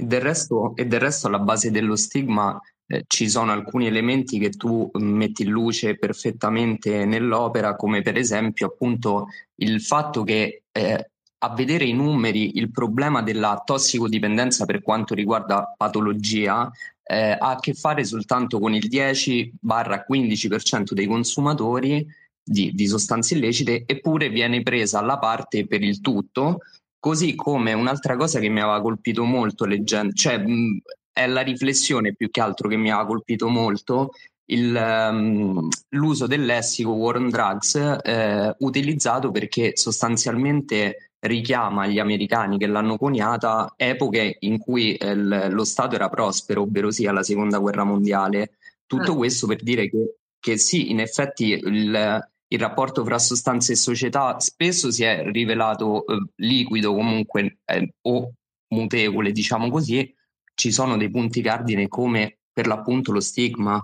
E 0.00 0.04
del, 0.04 0.22
resto, 0.22 0.74
e 0.76 0.86
del 0.86 0.98
resto 0.98 1.26
alla 1.26 1.40
base 1.40 1.70
dello 1.70 1.94
stigma 1.94 2.58
eh, 2.86 3.04
ci 3.06 3.28
sono 3.28 3.52
alcuni 3.52 3.86
elementi 3.86 4.38
che 4.38 4.48
tu 4.48 4.90
metti 4.94 5.42
in 5.42 5.50
luce 5.50 5.98
perfettamente 5.98 7.04
nell'opera, 7.04 7.76
come 7.76 8.00
per 8.00 8.16
esempio 8.16 8.68
appunto 8.68 9.26
il 9.56 9.82
fatto 9.82 10.22
che 10.22 10.62
eh, 10.72 11.10
a 11.42 11.54
vedere 11.54 11.84
i 11.84 11.92
numeri 11.92 12.56
il 12.56 12.70
problema 12.70 13.20
della 13.20 13.62
tossicodipendenza 13.62 14.64
per 14.64 14.80
quanto 14.80 15.14
riguarda 15.14 15.74
patologia 15.76 16.70
eh, 17.02 17.32
ha 17.32 17.50
a 17.50 17.60
che 17.60 17.74
fare 17.74 18.02
soltanto 18.04 18.58
con 18.58 18.72
il 18.72 18.88
10-15% 18.88 20.92
dei 20.92 21.06
consumatori 21.06 22.06
di, 22.42 22.72
di 22.72 22.86
sostanze 22.86 23.34
illecite, 23.34 23.82
eppure 23.84 24.30
viene 24.30 24.62
presa 24.62 24.98
alla 24.98 25.18
parte 25.18 25.66
per 25.66 25.82
il 25.82 26.00
tutto, 26.00 26.60
così 27.00 27.34
come 27.34 27.72
un'altra 27.72 28.16
cosa 28.16 28.38
che 28.38 28.48
mi 28.48 28.60
aveva 28.60 28.80
colpito 28.80 29.24
molto 29.24 29.64
leggendo, 29.64 30.12
cioè 30.12 30.38
mh, 30.38 30.80
è 31.12 31.26
la 31.26 31.40
riflessione 31.40 32.14
più 32.14 32.30
che 32.30 32.40
altro 32.40 32.68
che 32.68 32.76
mi 32.76 32.92
ha 32.92 33.04
colpito 33.04 33.48
molto, 33.48 34.10
il, 34.50 34.74
um, 34.74 35.68
l'uso 35.90 36.26
del 36.26 36.44
lessico 36.44 36.90
war 36.92 37.16
on 37.16 37.30
drugs 37.30 37.74
eh, 38.02 38.54
utilizzato 38.58 39.30
perché 39.30 39.72
sostanzialmente 39.74 41.12
richiama 41.20 41.86
gli 41.86 41.98
americani 41.98 42.58
che 42.58 42.66
l'hanno 42.66 42.96
coniata 42.96 43.74
epoche 43.76 44.36
in 44.40 44.58
cui 44.58 44.94
eh, 44.94 45.14
lo 45.14 45.64
Stato 45.64 45.94
era 45.94 46.08
prospero, 46.08 46.62
ovvero 46.62 46.90
sia 46.90 47.12
la 47.12 47.22
seconda 47.22 47.58
guerra 47.58 47.84
mondiale. 47.84 48.56
Tutto 48.86 49.12
ah. 49.12 49.16
questo 49.16 49.46
per 49.46 49.62
dire 49.62 49.88
che, 49.88 50.16
che 50.38 50.56
sì, 50.56 50.90
in 50.90 51.00
effetti 51.00 51.50
il, 51.50 52.29
il, 52.52 52.58
rapporto 52.58 53.04
fra 53.04 53.18
sostanze 53.18 53.72
e 53.72 53.76
società 53.76 54.38
spesso 54.40 54.90
si 54.90 55.04
è 55.04 55.22
rivelato 55.30 56.06
eh, 56.06 56.30
liquido 56.36 56.94
comunque 56.94 57.58
eh, 57.64 57.94
o 58.02 58.32
mutevole, 58.68 59.32
diciamo 59.32 59.68
così, 59.70 60.14
ci 60.54 60.72
sono 60.72 60.96
dei 60.96 61.10
punti 61.10 61.42
cardine 61.42 61.88
come 61.88 62.38
per 62.52 62.66
l'appunto 62.66 63.12
lo 63.12 63.20
stigma. 63.20 63.80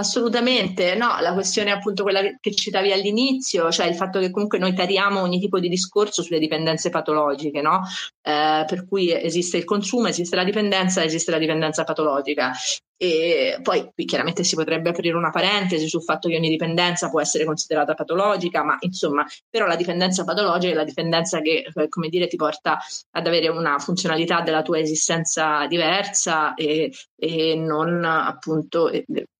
Assolutamente, 0.00 0.94
no, 0.94 1.20
la 1.20 1.34
questione 1.34 1.70
è 1.70 1.74
appunto 1.74 2.02
quella 2.04 2.22
che 2.40 2.54
citavi 2.54 2.90
all'inizio, 2.90 3.70
cioè 3.70 3.86
il 3.86 3.94
fatto 3.94 4.18
che 4.18 4.30
comunque 4.30 4.58
noi 4.58 4.72
tariamo 4.72 5.20
ogni 5.20 5.38
tipo 5.38 5.60
di 5.60 5.68
discorso 5.68 6.22
sulle 6.22 6.38
dipendenze 6.38 6.88
patologiche, 6.88 7.60
no? 7.60 7.82
Eh, 8.22 8.64
per 8.66 8.86
cui 8.88 9.12
esiste 9.12 9.58
il 9.58 9.64
consumo, 9.64 10.08
esiste 10.08 10.36
la 10.36 10.44
dipendenza, 10.44 11.04
esiste 11.04 11.30
la 11.30 11.38
dipendenza 11.38 11.84
patologica. 11.84 12.52
E 13.02 13.58
poi 13.62 13.90
qui 13.94 14.04
chiaramente 14.04 14.44
si 14.44 14.54
potrebbe 14.54 14.90
aprire 14.90 15.16
una 15.16 15.30
parentesi 15.30 15.88
sul 15.88 16.02
fatto 16.02 16.28
che 16.28 16.36
ogni 16.36 16.50
dipendenza 16.50 17.08
può 17.08 17.22
essere 17.22 17.46
considerata 17.46 17.94
patologica, 17.94 18.62
ma 18.62 18.76
insomma, 18.80 19.24
però 19.48 19.66
la 19.66 19.74
dipendenza 19.74 20.22
patologica 20.22 20.74
è 20.74 20.76
la 20.76 20.84
dipendenza 20.84 21.40
che, 21.40 21.64
eh, 21.74 21.88
come 21.88 22.10
dire, 22.10 22.26
ti 22.26 22.36
porta 22.36 22.78
ad 23.12 23.26
avere 23.26 23.48
una 23.48 23.78
funzionalità 23.78 24.42
della 24.42 24.60
tua 24.60 24.80
esistenza 24.80 25.66
diversa 25.66 26.52
e, 26.52 26.92
e 27.16 27.54
non 27.54 28.04
appunto 28.04 28.90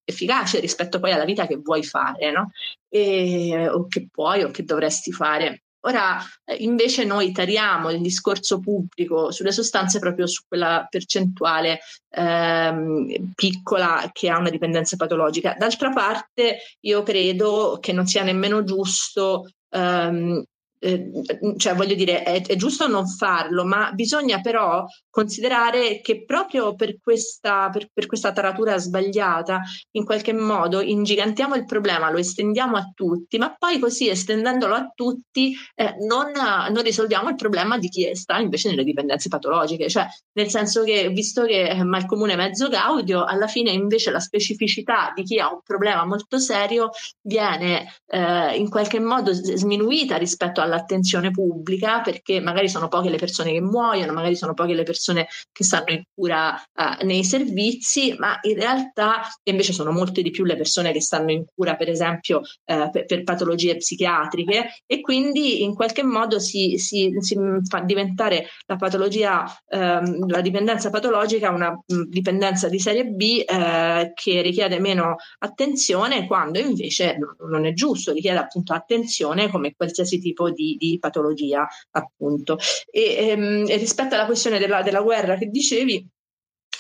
efficace 0.05 0.59
rispetto 0.59 0.99
poi 0.99 1.13
alla 1.13 1.27
vita 1.27 1.47
che 1.47 1.57
vuoi 1.57 1.85
fare, 1.85 2.31
no? 2.31 2.53
E, 2.89 3.69
o 3.69 3.87
che 3.89 4.09
puoi 4.11 4.43
o 4.43 4.51
che 4.51 4.65
dovresti 4.65 5.13
fare. 5.13 5.65
Ora 5.83 6.19
eh, 6.45 6.57
invece 6.57 7.05
noi 7.05 7.33
tariamo 7.33 7.91
il 7.91 8.01
discorso 8.01 8.61
pubblico 8.61 9.31
sulle 9.31 9.53
sostanze 9.53 9.99
proprio 9.99 10.27
su 10.27 10.43
quella 10.47 10.87
percentuale 10.89 11.81
ehm, 12.11 13.33
piccola 13.35 14.11
che 14.13 14.29
ha 14.29 14.39
una 14.39 14.51
dipendenza 14.51 14.97
patologica. 14.97 15.55
D'altra 15.57 15.91
parte 15.91 16.59
io 16.81 17.03
credo 17.03 17.79
che 17.81 17.93
non 17.93 18.07
sia 18.07 18.23
nemmeno 18.23 18.63
giusto 18.63 19.49
ehm, 19.71 20.45
eh, 20.83 21.11
cioè 21.59 21.75
voglio 21.75 21.95
dire, 21.95 22.23
è, 22.23 22.43
è, 22.43 22.57
giusto 22.57 22.89
non 22.89 23.07
farlo, 23.07 23.65
ma 23.65 23.93
bisogna 23.93 24.41
però 24.41 24.87
considerare 25.11 26.01
che 26.01 26.25
proprio 26.25 26.75
per 26.75 26.99
questa, 27.01 27.69
per, 27.71 27.89
per 27.93 28.07
questa 28.07 28.33
taratura 28.33 28.79
sbagliata, 28.79 29.61
in 29.93 30.05
qualche 30.05 30.33
modo 30.33 30.81
ingigantiamo 30.81 31.55
il 31.55 31.67
problema, 31.67 32.11
lo 32.11 32.19
estendiamo 32.19 32.77
a 32.77 32.91
tutti, 32.95 33.37
ma 33.37 33.55
poi 33.57 33.79
così 33.79 34.09
estendendolo 34.09 34.75
a 34.75 34.91
tutti 34.95 35.55
eh, 35.75 35.97
non, 36.07 36.33
non, 36.33 36.83
risolviamo 36.83 37.29
il 37.29 37.35
problema 37.35 37.79
di 37.79 37.89
chi 37.89 38.15
sta 38.15 38.39
invece 38.39 38.71
nelle 38.71 38.85
dipendenze 38.85 39.29
patologiche, 39.29 39.89
cioè 39.91 40.07
nel 40.33 40.49
senso 40.49 40.83
che 40.83 41.11
visto 41.11 41.45
che 41.45 41.83
mal 41.85 42.07
comune 42.07 42.37
mezzo 42.37 42.69
gaudio, 42.69 43.25
alla 43.25 43.49
fine 43.49 43.71
invece 43.71 44.11
la 44.11 44.21
specificità 44.21 45.13
di 45.15 45.25
chi 45.25 45.39
ha 45.39 45.53
un 45.53 45.61
problema 45.63 46.07
molto 46.07 46.39
serio 46.39 46.91
viene 47.21 48.01
eh, 48.07 48.57
in 48.57 48.71
qualche 48.71 48.99
modo 48.99 49.33
sminuita 49.33 50.17
rispetto 50.17 50.61
alla 50.61 50.70
all'attenzione 50.71 51.31
pubblica 51.31 52.01
perché 52.01 52.41
magari 52.41 52.69
sono 52.69 52.89
poche 52.89 53.11
le 53.11 53.19
persone 53.19 53.53
che 53.53 53.61
muoiono, 53.61 54.13
magari 54.13 54.37
sono 54.37 54.55
poche 54.55 54.75
le 54.75 54.83
persone 54.83 55.27
che 55.53 55.65
stanno 55.65 55.91
in 55.91 56.03
cura 56.15 56.55
uh, 56.55 57.05
nei 57.05 57.25
servizi, 57.25 58.15
ma 58.19 58.39
in 58.43 58.55
realtà 58.55 59.23
invece 59.45 59.73
sono 59.73 59.91
molte 59.91 60.23
di 60.23 60.31
più 60.31 60.45
le 60.45 60.57
persone 60.57 60.93
che 60.93 61.01
stanno 61.01 61.31
in 61.31 61.45
cura 61.55 61.77
per 61.77 61.89
esempio 61.89 62.39
uh, 62.39 62.91
per, 62.91 63.05
per, 63.05 63.23
patologie 63.25 63.77
psichiatriche 63.77 64.83
e 64.87 65.01
quindi 65.01 65.63
in 65.63 65.75
qualche 65.75 66.03
modo 66.03 66.39
si, 66.39 66.79
si, 66.79 67.15
si 67.21 67.37
fa 67.69 67.81
diventare 67.81 68.47
la 68.67 68.77
patologia, 68.77 69.45
um, 69.69 70.29
la 70.29 70.41
dipendenza 70.41 70.91
patologica 70.91 71.51
una 71.51 71.71
um, 71.71 72.07
dipendenza 72.07 72.69
di 72.69 72.79
serie 72.79 73.07
B 73.07 73.45
uh, 73.47 74.13
che 74.15 74.43
richiede 74.43 74.79
meno 74.79 75.17
attenzione 75.39 76.27
quando 76.27 76.59
invece 76.59 77.17
non 77.49 77.67
è 77.67 77.73
giusto, 77.73 78.13
richiede 78.13 78.39
appunto 78.39 78.73
attenzione 78.73 79.49
come 79.51 79.75
qualsiasi 79.75 80.21
tipo 80.21 80.51
di, 80.51 80.60
di 80.79 80.99
patologia, 80.99 81.67
appunto. 81.93 82.59
E, 82.91 83.29
ehm, 83.29 83.67
rispetto 83.79 84.15
alla 84.15 84.27
questione 84.27 84.59
della, 84.59 84.83
della 84.83 85.03
guerra 85.03 85.37
che 85.37 85.47
dicevi, 85.47 86.07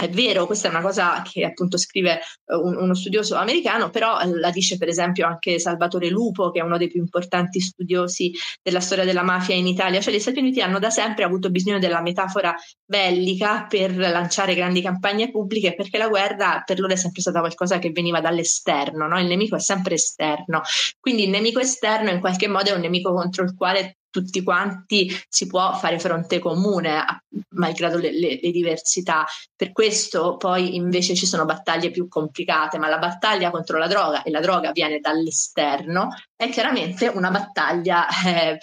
è 0.00 0.08
vero, 0.08 0.46
questa 0.46 0.68
è 0.68 0.70
una 0.70 0.80
cosa 0.80 1.22
che 1.22 1.44
appunto 1.44 1.76
scrive 1.76 2.20
uh, 2.46 2.56
un, 2.56 2.76
uno 2.76 2.94
studioso 2.94 3.36
americano, 3.36 3.90
però 3.90 4.18
uh, 4.18 4.34
la 4.34 4.50
dice 4.50 4.78
per 4.78 4.88
esempio 4.88 5.26
anche 5.26 5.58
Salvatore 5.58 6.08
Lupo, 6.08 6.50
che 6.50 6.60
è 6.60 6.62
uno 6.62 6.78
dei 6.78 6.88
più 6.88 7.00
importanti 7.00 7.60
studiosi 7.60 8.32
della 8.62 8.80
storia 8.80 9.04
della 9.04 9.22
mafia 9.22 9.54
in 9.54 9.66
Italia. 9.66 10.00
Cioè 10.00 10.14
gli 10.14 10.20
Stati 10.20 10.38
Uniti 10.38 10.62
hanno 10.62 10.78
da 10.78 10.88
sempre 10.88 11.24
avuto 11.24 11.50
bisogno 11.50 11.78
della 11.78 12.00
metafora 12.00 12.54
bellica 12.82 13.66
per 13.68 13.94
lanciare 13.96 14.54
grandi 14.54 14.80
campagne 14.80 15.30
pubbliche, 15.30 15.74
perché 15.74 15.98
la 15.98 16.08
guerra 16.08 16.62
per 16.64 16.80
loro 16.80 16.94
è 16.94 16.96
sempre 16.96 17.20
stata 17.20 17.40
qualcosa 17.40 17.78
che 17.78 17.90
veniva 17.90 18.20
dall'esterno, 18.20 19.06
no? 19.06 19.20
il 19.20 19.26
nemico 19.26 19.56
è 19.56 19.60
sempre 19.60 19.94
esterno. 19.94 20.62
Quindi 20.98 21.24
il 21.24 21.30
nemico 21.30 21.60
esterno 21.60 22.08
in 22.10 22.20
qualche 22.20 22.48
modo 22.48 22.70
è 22.70 22.72
un 22.72 22.80
nemico 22.80 23.12
contro 23.12 23.44
il 23.44 23.54
quale 23.54 23.99
tutti 24.10 24.42
quanti 24.42 25.10
si 25.28 25.46
può 25.46 25.74
fare 25.74 25.98
fronte 25.98 26.38
comune, 26.38 27.24
malgrado 27.50 27.98
le, 27.98 28.12
le, 28.12 28.38
le, 28.42 28.50
diversità. 28.50 29.24
Per 29.54 29.72
questo 29.72 30.36
poi 30.36 30.74
invece 30.74 31.14
ci 31.14 31.26
sono 31.26 31.44
battaglie 31.44 31.90
più 31.90 32.08
complicate, 32.08 32.78
ma 32.78 32.88
la 32.88 32.98
battaglia 32.98 33.50
contro 33.50 33.78
la 33.78 33.86
droga, 33.86 34.22
e 34.22 34.30
la 34.30 34.40
droga 34.40 34.72
viene 34.72 34.98
dall'esterno, 34.98 36.08
è 36.40 36.48
chiaramente 36.48 37.06
una 37.06 37.30
battaglia 37.30 38.06
eh, 38.24 38.58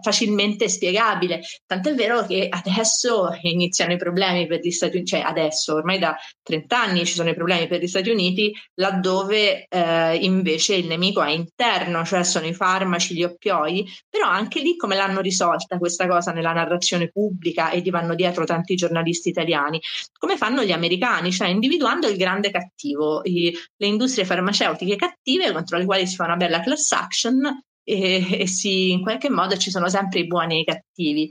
facilmente 0.00 0.68
spiegabile. 0.68 1.40
Tant'è 1.66 1.92
vero 1.94 2.24
che 2.24 2.46
adesso 2.48 3.36
iniziano 3.42 3.92
i 3.92 3.96
problemi 3.96 4.46
per 4.46 4.60
gli 4.60 4.70
Stati 4.70 4.98
Uniti, 4.98 5.16
cioè 5.16 5.20
adesso, 5.26 5.74
ormai 5.74 5.98
da 5.98 6.16
30 6.44 6.80
anni 6.80 7.04
ci 7.04 7.14
sono 7.14 7.30
i 7.30 7.34
problemi 7.34 7.66
per 7.66 7.80
gli 7.80 7.88
Stati 7.88 8.08
Uniti, 8.08 8.54
laddove 8.74 9.66
eh, 9.68 10.14
invece 10.14 10.76
il 10.76 10.86
nemico 10.86 11.24
è 11.24 11.30
interno, 11.30 12.04
cioè 12.04 12.22
sono 12.22 12.46
i 12.46 12.54
farmaci, 12.54 13.16
gli 13.16 13.24
oppioi, 13.24 13.84
però 14.08 14.28
anche 14.28 14.60
lì 14.60 14.76
come 14.76 14.94
l'hanno 14.94 15.20
risolta 15.20 15.78
questa 15.78 16.06
cosa 16.06 16.30
nella 16.30 16.52
narrazione 16.52 17.10
pubblica 17.10 17.70
e 17.70 17.80
gli 17.80 17.90
vanno 17.90 18.14
dietro 18.14 18.44
tanti 18.44 18.76
giornalisti 18.76 19.28
italiani? 19.28 19.80
Come 20.16 20.36
fanno 20.36 20.62
gli 20.62 20.70
americani, 20.70 21.32
cioè 21.32 21.48
individuando 21.48 22.06
il 22.06 22.16
grande 22.16 22.52
cattivo, 22.52 23.22
i, 23.24 23.52
le 23.76 23.86
industrie 23.88 24.24
farmaceutiche 24.24 24.94
cattive 24.94 25.50
contro 25.50 25.78
le 25.78 25.84
quali 25.84 26.06
si 26.06 26.14
fa 26.14 26.26
una 26.26 26.36
bella 26.36 26.60
class 26.76 26.92
action 26.92 27.62
e, 27.82 28.40
e 28.42 28.46
si, 28.46 28.92
in 28.92 29.02
qualche 29.02 29.30
modo 29.30 29.56
ci 29.56 29.70
sono 29.70 29.88
sempre 29.88 30.20
i 30.20 30.26
buoni 30.26 30.56
e 30.56 30.60
i 30.60 30.64
cattivi. 30.64 31.30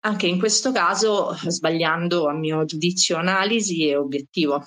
Anche 0.00 0.26
in 0.26 0.38
questo 0.38 0.72
caso 0.72 1.34
sbagliando 1.46 2.28
a 2.28 2.34
mio 2.34 2.64
giudizio 2.66 3.16
analisi 3.16 3.88
e 3.88 3.96
obiettivo. 3.96 4.66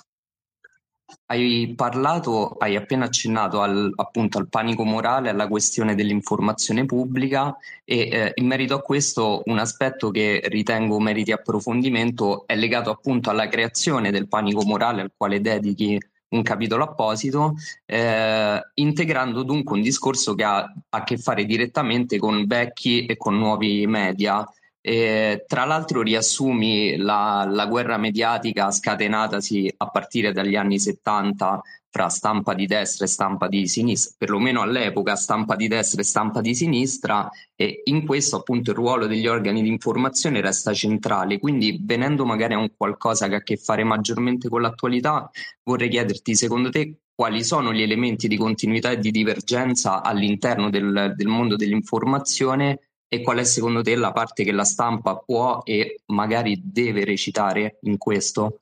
Hai 1.26 1.72
parlato, 1.74 2.56
hai 2.58 2.76
appena 2.76 3.06
accennato 3.06 3.62
al, 3.62 3.90
appunto 3.94 4.38
al 4.38 4.48
panico 4.48 4.84
morale, 4.84 5.30
alla 5.30 5.48
questione 5.48 5.94
dell'informazione 5.94 6.84
pubblica 6.84 7.56
e 7.84 8.08
eh, 8.10 8.32
in 8.34 8.46
merito 8.46 8.74
a 8.74 8.82
questo 8.82 9.42
un 9.46 9.58
aspetto 9.58 10.10
che 10.10 10.42
ritengo 10.46 10.98
meriti 10.98 11.32
approfondimento 11.32 12.46
è 12.46 12.56
legato 12.56 12.90
appunto 12.90 13.30
alla 13.30 13.48
creazione 13.48 14.10
del 14.10 14.28
panico 14.28 14.64
morale 14.64 15.00
al 15.00 15.12
quale 15.16 15.40
dedichi 15.40 15.98
un 16.30 16.42
capitolo 16.42 16.84
apposito, 16.84 17.54
eh, 17.86 18.60
integrando 18.74 19.42
dunque 19.42 19.76
un 19.76 19.82
discorso 19.82 20.34
che 20.34 20.44
ha 20.44 20.72
a 20.90 21.02
che 21.04 21.16
fare 21.16 21.44
direttamente 21.44 22.18
con 22.18 22.46
vecchi 22.46 23.06
e 23.06 23.16
con 23.16 23.38
nuovi 23.38 23.86
media 23.86 24.46
E, 24.88 25.44
tra 25.46 25.66
l'altro 25.66 26.00
riassumi 26.00 26.96
la, 26.96 27.46
la, 27.46 27.66
guerra 27.66 27.98
mediatica 27.98 28.70
scatenatasi 28.70 29.74
a 29.76 29.90
partire 29.90 30.32
dagli 30.32 30.56
anni 30.56 30.78
70 30.78 31.60
fra 31.90 32.08
stampa 32.08 32.54
di 32.54 32.64
destra 32.64 33.04
e 33.04 33.08
stampa 33.08 33.48
di 33.48 33.68
sinistra, 33.68 34.14
perlomeno 34.16 34.62
all'epoca 34.62 35.14
stampa 35.14 35.56
di 35.56 35.68
destra 35.68 36.00
e 36.00 36.04
stampa 36.04 36.40
di 36.40 36.54
sinistra 36.54 37.28
e 37.54 37.82
in 37.84 38.06
questo 38.06 38.36
appunto 38.36 38.70
il 38.70 38.76
ruolo 38.78 39.06
degli 39.06 39.26
organi 39.26 39.60
di 39.60 39.68
informazione 39.68 40.40
resta 40.40 40.72
centrale, 40.72 41.38
quindi 41.38 41.78
venendo 41.82 42.24
magari 42.24 42.54
a 42.54 42.58
un 42.58 42.70
qualcosa 42.74 43.28
che 43.28 43.34
ha 43.34 43.38
a 43.38 43.42
che 43.42 43.58
fare 43.58 43.84
maggiormente 43.84 44.48
con 44.48 44.62
l'attualità, 44.62 45.30
vorrei 45.64 45.90
chiederti 45.90 46.34
secondo 46.34 46.70
te 46.70 47.00
quali 47.14 47.44
sono 47.44 47.74
gli 47.74 47.82
elementi 47.82 48.26
di 48.26 48.38
continuità 48.38 48.90
e 48.90 48.98
di 48.98 49.10
divergenza 49.10 50.02
all'interno 50.02 50.70
del, 50.70 51.12
del 51.14 51.26
mondo 51.26 51.56
dell'informazione 51.56 52.87
e 53.08 53.22
qual 53.22 53.38
è 53.38 53.44
secondo 53.44 53.82
te 53.82 53.96
la 53.96 54.12
parte 54.12 54.44
che 54.44 54.52
la 54.52 54.64
stampa 54.64 55.16
può 55.16 55.62
e 55.64 56.00
magari 56.06 56.60
deve 56.62 57.04
recitare 57.04 57.78
in 57.82 57.96
questo? 57.96 58.60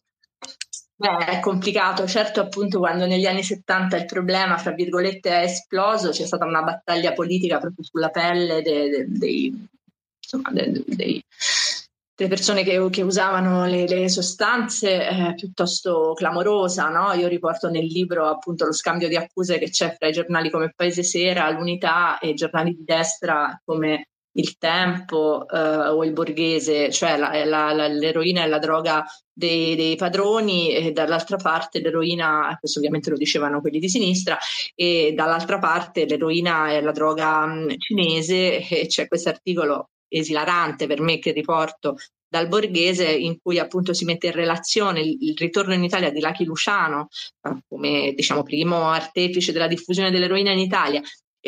Beh, 0.98 1.26
è 1.26 1.40
complicato, 1.40 2.06
certo 2.06 2.40
appunto 2.40 2.78
quando 2.78 3.06
negli 3.06 3.26
anni 3.26 3.42
70 3.42 3.96
il 3.96 4.06
problema, 4.06 4.56
fra 4.56 4.70
virgolette, 4.70 5.30
è 5.30 5.42
esploso, 5.42 6.10
c'è 6.10 6.24
stata 6.24 6.46
una 6.46 6.62
battaglia 6.62 7.12
politica 7.12 7.58
proprio 7.58 7.84
sulla 7.84 8.08
pelle 8.08 8.62
dei, 8.62 8.88
dei, 8.88 9.04
dei, 9.08 9.68
insomma, 10.18 10.50
dei 10.52 11.22
delle 12.16 12.30
persone 12.30 12.64
che, 12.64 12.88
che 12.90 13.02
usavano 13.02 13.66
le, 13.66 13.86
le 13.86 14.08
sostanze 14.08 15.06
eh, 15.06 15.34
piuttosto 15.34 16.14
clamorosa. 16.14 16.88
No? 16.88 17.12
Io 17.12 17.28
riporto 17.28 17.68
nel 17.68 17.84
libro 17.84 18.26
appunto 18.26 18.64
lo 18.64 18.72
scambio 18.72 19.06
di 19.06 19.16
accuse 19.16 19.58
che 19.58 19.68
c'è 19.68 19.94
fra 19.94 20.08
i 20.08 20.12
giornali 20.12 20.50
come 20.50 20.72
Paese 20.74 21.02
Sera, 21.02 21.50
l'Unità 21.50 22.18
e 22.18 22.32
giornali 22.32 22.74
di 22.74 22.84
destra 22.84 23.60
come 23.62 24.08
il 24.36 24.58
tempo 24.58 25.48
eh, 25.48 25.58
o 25.58 26.04
il 26.04 26.12
borghese, 26.12 26.90
cioè 26.90 27.16
la, 27.16 27.44
la, 27.44 27.72
la, 27.72 27.88
l'eroina 27.88 28.42
è 28.44 28.46
la 28.46 28.58
droga 28.58 29.04
dei, 29.32 29.76
dei, 29.76 29.96
padroni 29.96 30.74
e 30.74 30.92
dall'altra 30.92 31.36
parte 31.36 31.80
l'eroina, 31.80 32.56
questo 32.58 32.78
ovviamente 32.78 33.10
lo 33.10 33.16
dicevano 33.16 33.60
quelli 33.60 33.78
di 33.78 33.88
sinistra, 33.88 34.38
e 34.74 35.12
dall'altra 35.14 35.58
parte 35.58 36.06
l'eroina 36.06 36.70
è 36.70 36.80
la 36.80 36.92
droga 36.92 37.46
mh, 37.46 37.76
cinese 37.78 38.66
e 38.66 38.86
c'è 38.86 39.08
questo 39.08 39.28
articolo 39.28 39.90
esilarante 40.08 40.86
per 40.86 41.00
me 41.00 41.18
che 41.18 41.32
riporto 41.32 41.96
dal 42.28 42.48
borghese 42.48 43.10
in 43.10 43.38
cui 43.40 43.58
appunto 43.58 43.92
si 43.92 44.04
mette 44.04 44.26
in 44.28 44.32
relazione 44.32 45.00
il, 45.00 45.16
il 45.20 45.34
ritorno 45.36 45.74
in 45.74 45.82
Italia 45.82 46.10
di 46.10 46.20
Lucky 46.20 46.44
Luciano 46.44 47.08
eh, 47.42 47.58
come 47.68 48.12
diciamo 48.14 48.42
primo 48.42 48.88
artefice 48.88 49.52
della 49.52 49.66
diffusione 49.66 50.10
dell'eroina 50.10 50.52
in 50.52 50.58
Italia 50.58 51.00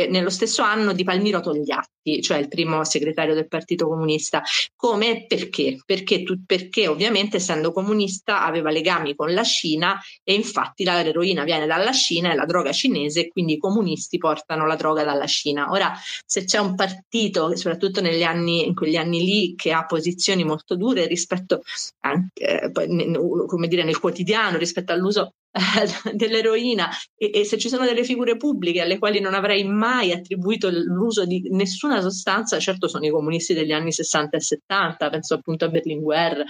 nello 0.06 0.30
stesso 0.30 0.62
anno 0.62 0.92
di 0.92 1.04
Palmiro 1.04 1.40
Togliatti, 1.40 2.22
cioè 2.22 2.38
il 2.38 2.48
primo 2.48 2.84
segretario 2.84 3.34
del 3.34 3.48
Partito 3.48 3.88
Comunista. 3.88 4.42
Come? 4.76 5.26
Perché? 5.26 5.80
Perché, 5.84 6.22
tu, 6.22 6.44
perché 6.46 6.86
ovviamente 6.86 7.38
essendo 7.38 7.72
comunista 7.72 8.44
aveva 8.44 8.70
legami 8.70 9.14
con 9.14 9.32
la 9.34 9.44
Cina 9.44 10.00
e 10.22 10.34
infatti 10.34 10.84
l'eroina 10.84 11.44
viene 11.44 11.66
dalla 11.66 11.92
Cina, 11.92 12.30
è 12.30 12.34
la 12.34 12.46
droga 12.46 12.72
cinese 12.72 13.20
e 13.20 13.28
quindi 13.28 13.54
i 13.54 13.58
comunisti 13.58 14.18
portano 14.18 14.66
la 14.66 14.76
droga 14.76 15.04
dalla 15.04 15.26
Cina. 15.26 15.70
Ora, 15.70 15.92
se 16.24 16.44
c'è 16.44 16.58
un 16.58 16.74
partito, 16.74 17.56
soprattutto 17.56 18.00
negli 18.00 18.22
anni, 18.22 18.66
in 18.66 18.74
quegli 18.74 18.96
anni 18.96 19.24
lì, 19.24 19.54
che 19.56 19.72
ha 19.72 19.84
posizioni 19.84 20.44
molto 20.44 20.76
dure 20.76 21.06
rispetto 21.06 21.62
anche, 22.00 22.70
come 22.72 23.68
dire, 23.68 23.84
nel 23.84 23.98
quotidiano, 23.98 24.58
rispetto 24.58 24.92
all'uso 24.92 25.32
dell'eroina 26.14 26.90
e, 27.16 27.30
e, 27.32 27.44
se 27.44 27.58
ci 27.58 27.68
sono 27.68 27.84
delle 27.84 28.04
figure 28.04 28.36
pubbliche 28.36 28.82
alle 28.82 28.98
quali 28.98 29.20
non 29.20 29.34
avrei 29.34 29.64
mai 29.64 30.12
attribuito 30.12 30.68
l'uso 30.70 31.24
di 31.24 31.48
nessuna 31.50 32.00
sostanza, 32.00 32.58
certo 32.58 32.88
sono 32.88 33.06
i 33.06 33.10
comunisti 33.10 33.54
degli 33.54 33.72
anni 33.72 33.92
60 33.92 34.36
e 34.36 34.40
70, 34.40 35.10
penso 35.10 35.34
appunto 35.34 35.64
a 35.64 35.68
Berlinguer 35.68 36.44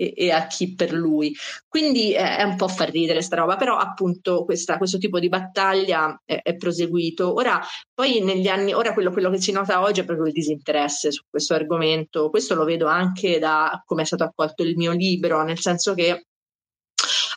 e, 0.00 0.14
e 0.16 0.30
a 0.30 0.46
chi 0.46 0.74
per 0.74 0.92
lui. 0.92 1.34
Quindi 1.68 2.14
eh, 2.14 2.38
è 2.38 2.42
un 2.42 2.56
po' 2.56 2.68
far 2.68 2.90
ridere 2.90 3.20
sta 3.20 3.36
roba, 3.36 3.56
però 3.56 3.76
appunto 3.76 4.44
questa, 4.44 4.78
questo 4.78 4.96
tipo 4.96 5.18
di 5.18 5.28
battaglia 5.28 6.20
è, 6.24 6.40
è, 6.42 6.56
proseguito. 6.56 7.34
Ora, 7.34 7.60
poi 7.92 8.22
negli 8.22 8.48
anni, 8.48 8.72
ora 8.72 8.94
quello, 8.94 9.12
quello 9.12 9.30
che 9.30 9.40
si 9.40 9.52
nota 9.52 9.82
oggi 9.82 10.00
è 10.00 10.04
proprio 10.04 10.26
il 10.26 10.32
disinteresse 10.32 11.12
su 11.12 11.24
questo 11.28 11.54
argomento. 11.54 12.30
Questo 12.30 12.54
lo 12.54 12.64
vedo 12.64 12.86
anche 12.86 13.38
da 13.38 13.82
come 13.84 14.02
è 14.02 14.06
stato 14.06 14.24
accolto 14.24 14.62
il 14.62 14.76
mio 14.76 14.92
libro, 14.92 15.42
nel 15.44 15.58
senso 15.58 15.94
che 15.94 16.24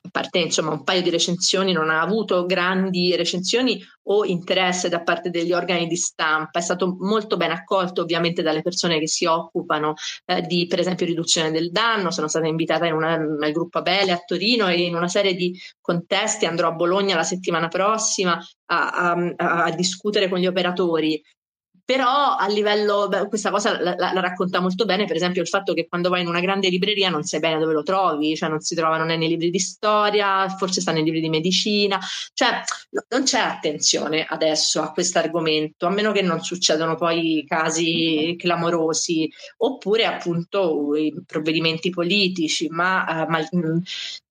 a 0.06 0.10
parte 0.12 0.40
insomma 0.40 0.72
un 0.72 0.84
paio 0.84 1.02
di 1.02 1.10
recensioni, 1.10 1.72
non 1.72 1.90
ha 1.90 2.02
avuto 2.02 2.46
grandi 2.46 3.16
recensioni 3.16 3.82
o 4.04 4.26
interesse 4.26 4.90
da 4.90 5.02
parte 5.02 5.30
degli 5.30 5.54
organi 5.54 5.88
di 5.88 5.96
stampa, 5.96 6.60
è 6.60 6.62
stato 6.62 6.98
molto 7.00 7.38
ben 7.38 7.52
accolto 7.52 8.02
ovviamente 8.02 8.42
dalle 8.42 8.62
persone 8.62 9.00
che 9.00 9.08
si 9.08 9.26
occupano 9.26 9.94
eh, 10.26 10.42
di 10.42 10.68
per 10.68 10.80
esempio 10.80 11.06
riduzione 11.06 11.52
del 11.52 11.72
danno, 11.72 12.12
sono 12.12 12.28
stata 12.28 12.48
invitata 12.48 12.86
in 12.86 12.94
una, 12.94 13.16
nel 13.16 13.54
gruppo 13.54 13.78
Abele 13.78 14.12
a 14.12 14.22
Torino 14.26 14.68
e 14.68 14.82
in 14.82 14.96
una 14.96 15.08
serie 15.08 15.36
di 15.36 15.58
contesti 15.80 16.46
andrò 16.46 16.68
a 16.68 16.74
Bologna 16.74 17.16
la 17.16 17.24
settimana 17.24 17.70
prossima 17.70 18.38
a, 18.66 19.14
a, 19.14 19.64
a 19.64 19.72
discutere 19.72 20.28
con 20.28 20.40
gli 20.40 20.48
operatori 20.48 21.22
però 21.86 22.36
a 22.38 22.48
livello, 22.48 23.08
beh, 23.10 23.28
questa 23.28 23.50
cosa 23.50 23.82
la, 23.82 23.96
la, 23.98 24.14
la, 24.14 24.22
racconta 24.22 24.62
molto 24.62 24.86
bene, 24.86 25.06
per 25.06 25.18
esempio 25.18 25.42
il 25.42 25.50
fatto 25.50 25.74
che 25.74 25.88
quando 25.88 26.10
vai 26.10 26.22
in 26.22 26.28
una 26.28 26.40
grande 26.40 26.70
libreria 26.70 27.10
non 27.10 27.24
sai 27.24 27.42
bene 27.42 27.60
dove 27.60 27.74
lo 27.74 27.84
trovi, 27.84 28.36
cioè 28.38 28.48
non 28.48 28.62
si 28.62 28.74
trova 28.74 29.04
né 29.04 29.18
nei 29.18 29.28
libri 29.28 29.50
di 29.50 29.60
storia, 29.60 30.48
forse 30.48 30.80
sta 30.80 30.94
nei 30.94 31.04
libri 31.04 31.20
di 31.20 31.30
medicina, 31.30 32.00
cioè 32.34 32.62
no, 32.92 33.04
non 33.10 33.24
c'è 33.24 33.40
attenzione 33.40 34.26
adesso 34.26 34.82
a 34.82 34.92
questo 34.92 35.20
argomento, 35.20 35.86
a 35.86 35.90
meno 35.90 36.14
che 36.14 36.22
non 36.22 36.42
succedano 36.42 36.96
poi 36.96 37.44
casi 37.46 38.36
clamorosi, 38.38 39.30
oppure 39.58 40.06
appunto 40.06 40.96
i 40.96 41.14
provvedimenti 41.26 41.90
politici, 41.90 42.70
ma, 42.70 43.26
uh, 43.26 43.30
ma 43.30 43.40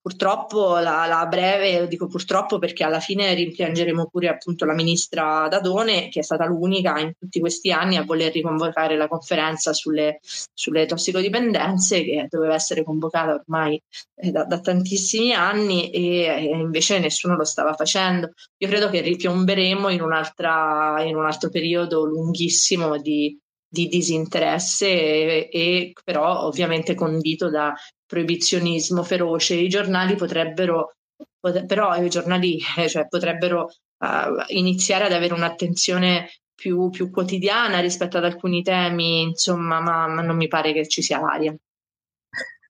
Purtroppo 0.03 0.79
la, 0.79 1.07
la, 1.07 1.27
breve, 1.27 1.87
dico 1.87 2.09
purtroppo 2.09 2.59
perché 2.59 2.83
alla 2.83 2.99
fine 2.99 3.35
rimpiangeremo 3.35 4.09
pure 4.09 4.27
appunto 4.27 4.65
la 4.65 4.75
ministra 4.75 5.47
Dadone, 5.47 6.09
che 6.09 6.19
è 6.19 6.23
stata 6.25 6.45
l'unica 6.45 6.99
in 6.99 7.13
tutti 7.17 7.39
questi 7.39 7.71
anni 7.71 7.97
a 7.97 8.03
voler 8.03 8.33
riconvocare 8.33 8.97
la 8.97 9.07
conferenza 9.07 9.73
sulle, 9.73 10.19
sulle 10.53 10.87
tossicodipendenze, 10.87 12.03
che 12.03 12.27
doveva 12.29 12.55
essere 12.55 12.83
convocata 12.83 13.35
ormai 13.35 13.81
eh, 14.17 14.33
da, 14.33 14.43
da, 14.43 14.59
tantissimi 14.59 15.35
anni 15.35 15.91
e, 15.91 16.25
e, 16.25 16.59
invece 16.59 16.99
nessuno 16.99 17.37
lo 17.37 17.45
stava 17.45 17.75
facendo. 17.75 18.33
Io 18.57 18.67
credo 18.67 18.91
che 18.91 19.03
ripiomberemo 19.03 19.89
in, 19.89 20.01
in 20.01 21.17
un 21.17 21.25
altro 21.27 21.49
periodo 21.49 22.05
lunghissimo 22.05 22.99
di, 22.99 23.39
di 23.73 23.89
disinteresse 23.89 24.87
e, 24.87 25.49
e, 25.51 25.93
però 26.05 26.43
ovviamente 26.45 26.95
condito 26.95 27.49
da 27.49 27.75
proibizionismo 28.07 29.03
feroce. 29.03 29.55
I 29.55 29.69
giornali 29.69 30.15
potrebbero, 30.15 30.97
pot- 31.41 31.65
però 31.65 31.97
i 31.97 32.11
giornali 32.11 32.61
eh, 32.77 32.87
cioè, 32.87 33.09
potrebbero 33.09 33.73
uh, 33.97 34.45
iniziare 34.49 35.05
ad 35.05 35.13
avere 35.13 35.33
un'attenzione 35.33 36.29
più, 36.55 36.91
più, 36.91 37.11
quotidiana 37.11 37.81
rispetto 37.81 38.19
ad 38.19 38.27
alcuni 38.27 38.63
temi, 38.63 39.23
insomma, 39.23 39.81
ma, 39.81 40.07
ma 40.07 40.21
non 40.21 40.37
mi 40.37 40.49
pare 40.49 40.75
che 40.75 40.87
ci 40.87 41.01
sia 41.01 41.19
l'aria. 41.19 41.57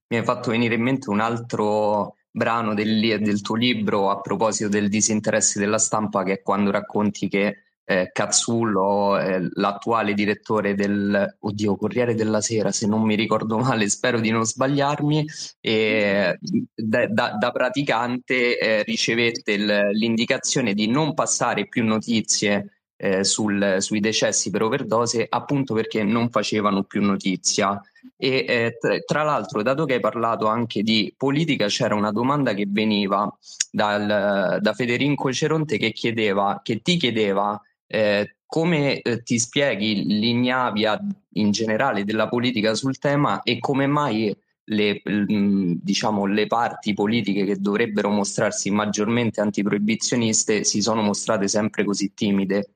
Mi 0.07 0.17
hai 0.17 0.23
fatto 0.23 0.51
venire 0.51 0.75
in 0.75 0.83
mente 0.83 1.09
un 1.09 1.19
altro 1.19 2.15
brano 2.31 2.73
del, 2.73 3.19
del 3.19 3.41
tuo 3.41 3.55
libro 3.55 4.09
a 4.09 4.21
proposito 4.21 4.69
del 4.69 4.87
disinteresse 4.87 5.59
della 5.59 5.77
stampa, 5.77 6.23
che 6.23 6.31
è 6.31 6.41
quando 6.41 6.71
racconti 6.71 7.27
che 7.27 7.72
eh, 7.85 8.09
Cazzullo, 8.11 9.19
eh, 9.19 9.49
l'attuale 9.53 10.13
direttore 10.13 10.73
del 10.75 11.35
oddio, 11.39 11.75
Corriere 11.75 12.15
della 12.15 12.41
Sera, 12.41 12.71
se 12.71 12.87
non 12.87 13.01
mi 13.03 13.15
ricordo 13.15 13.57
male, 13.57 13.89
spero 13.89 14.19
di 14.19 14.29
non 14.29 14.45
sbagliarmi, 14.45 15.25
e 15.59 16.37
da, 16.73 17.07
da, 17.07 17.37
da 17.37 17.51
praticante 17.51 18.57
eh, 18.57 18.83
ricevette 18.83 19.51
il, 19.51 19.89
l'indicazione 19.91 20.73
di 20.73 20.87
non 20.87 21.13
passare 21.13 21.67
più 21.67 21.83
notizie 21.83 22.83
eh, 22.95 23.25
sul, 23.25 23.77
sui 23.79 23.99
decessi 23.99 24.49
per 24.49 24.61
overdose 24.61 25.25
appunto 25.27 25.73
perché 25.73 26.03
non 26.03 26.29
facevano 26.29 26.83
più 26.83 27.01
notizia. 27.01 27.81
E 28.15 28.45
eh, 28.47 28.77
tra, 28.79 28.97
tra, 28.99 29.23
l'altro, 29.23 29.61
dato 29.61 29.83
che 29.85 29.95
hai 29.95 29.99
parlato 29.99 30.47
anche 30.47 30.83
di 30.83 31.13
politica, 31.17 31.67
c'era 31.67 31.95
una 31.95 32.11
domanda 32.11 32.53
che 32.53 32.65
veniva 32.67 33.29
dal, 33.69 34.59
da 34.61 34.73
Federico 34.73 35.33
Ceronte 35.33 35.77
che, 35.77 35.91
chiedeva, 35.91 36.61
che 36.63 36.81
ti 36.81 36.95
chiedeva 36.95 37.59
eh, 37.93 38.37
come 38.47 39.01
eh, 39.01 39.21
ti 39.21 39.37
spieghi 39.37 40.03
l'ignavia 40.03 40.99
in 41.33 41.51
generale 41.51 42.03
della 42.03 42.27
politica 42.27 42.73
sul 42.73 42.97
tema 42.97 43.43
e 43.43 43.59
come 43.59 43.85
mai 43.85 44.35
le, 44.65 45.01
diciamo, 45.03 46.25
le 46.25 46.47
parti 46.47 46.93
politiche 46.93 47.45
che 47.45 47.59
dovrebbero 47.59 48.09
mostrarsi 48.09 48.71
maggiormente 48.71 49.41
antiproibizioniste 49.41 50.63
si 50.63 50.81
sono 50.81 51.03
mostrate 51.03 51.47
sempre 51.47 51.83
così 51.83 52.13
timide? 52.15 52.73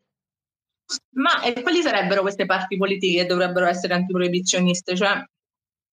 Ma 1.15 1.41
eh, 1.41 1.61
quali 1.63 1.81
sarebbero 1.81 2.21
queste 2.21 2.45
parti 2.45 2.77
politiche 2.77 3.21
che 3.21 3.25
dovrebbero 3.25 3.65
essere 3.65 3.95
antiproibizioniste? 3.95 4.95
Cioè, 4.95 5.23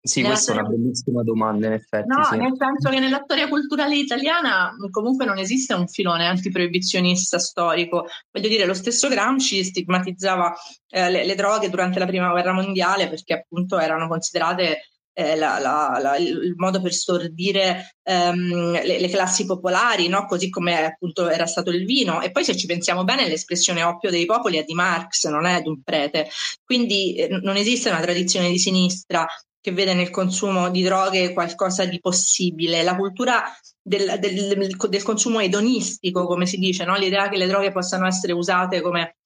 Sì, 0.06 0.22
questa 0.22 0.52
è 0.52 0.58
una 0.58 0.68
bellissima 0.68 1.22
domanda, 1.22 1.66
in 1.66 1.72
effetti. 1.72 2.06
No, 2.08 2.22
sì. 2.24 2.36
nel 2.36 2.52
senso 2.58 2.90
che 2.90 3.00
nella 3.00 3.22
storia 3.24 3.48
culturale 3.48 3.96
italiana 3.96 4.74
comunque 4.90 5.24
non 5.24 5.38
esiste 5.38 5.72
un 5.72 5.88
filone 5.88 6.26
antiproibizionista 6.26 7.38
storico. 7.38 8.06
Voglio 8.30 8.48
dire, 8.48 8.66
lo 8.66 8.74
stesso 8.74 9.08
Gramsci 9.08 9.64
stigmatizzava 9.64 10.52
eh, 10.90 11.10
le, 11.10 11.24
le, 11.24 11.34
droghe 11.34 11.70
durante 11.70 11.98
la 11.98 12.04
prima 12.04 12.30
guerra 12.32 12.52
mondiale 12.52 13.08
perché 13.08 13.32
appunto 13.32 13.78
erano 13.78 14.06
considerate 14.06 14.90
eh, 15.14 15.36
la, 15.36 15.58
la, 15.58 15.98
la, 15.98 16.16
il 16.18 16.52
modo 16.56 16.82
per 16.82 16.92
stordire 16.92 17.94
ehm, 18.02 18.72
le, 18.72 19.00
le, 19.00 19.08
classi 19.08 19.46
popolari, 19.46 20.08
no? 20.08 20.26
così 20.26 20.50
come 20.50 20.84
appunto 20.84 21.30
era 21.30 21.46
stato 21.46 21.70
il 21.70 21.86
vino. 21.86 22.20
E 22.20 22.30
poi 22.30 22.44
se 22.44 22.54
ci 22.54 22.66
pensiamo 22.66 23.04
bene, 23.04 23.26
l'espressione 23.26 23.82
oppio 23.82 24.10
dei 24.10 24.26
popoli 24.26 24.58
è 24.58 24.64
di 24.64 24.74
Marx, 24.74 25.26
non 25.28 25.46
è 25.46 25.62
di 25.62 25.68
un 25.68 25.82
prete. 25.82 26.28
Quindi 26.62 27.14
eh, 27.14 27.28
non 27.40 27.56
esiste 27.56 27.88
una 27.88 28.00
tradizione 28.00 28.50
di 28.50 28.58
sinistra 28.58 29.26
che 29.64 29.72
vede 29.72 29.94
nel 29.94 30.10
consumo 30.10 30.68
di 30.68 30.82
droghe 30.82 31.32
qualcosa 31.32 31.86
di 31.86 31.98
possibile. 31.98 32.82
La 32.82 32.96
cultura 32.96 33.42
del, 33.80 34.18
del, 34.18 34.76
del 34.76 35.02
consumo 35.02 35.40
edonistico, 35.40 36.26
come 36.26 36.44
si 36.44 36.58
dice, 36.58 36.84
no? 36.84 36.96
l'idea 36.96 37.30
che 37.30 37.38
le 37.38 37.46
droghe 37.46 37.72
possano 37.72 38.06
essere 38.06 38.34
usate 38.34 38.82
come 38.82 39.16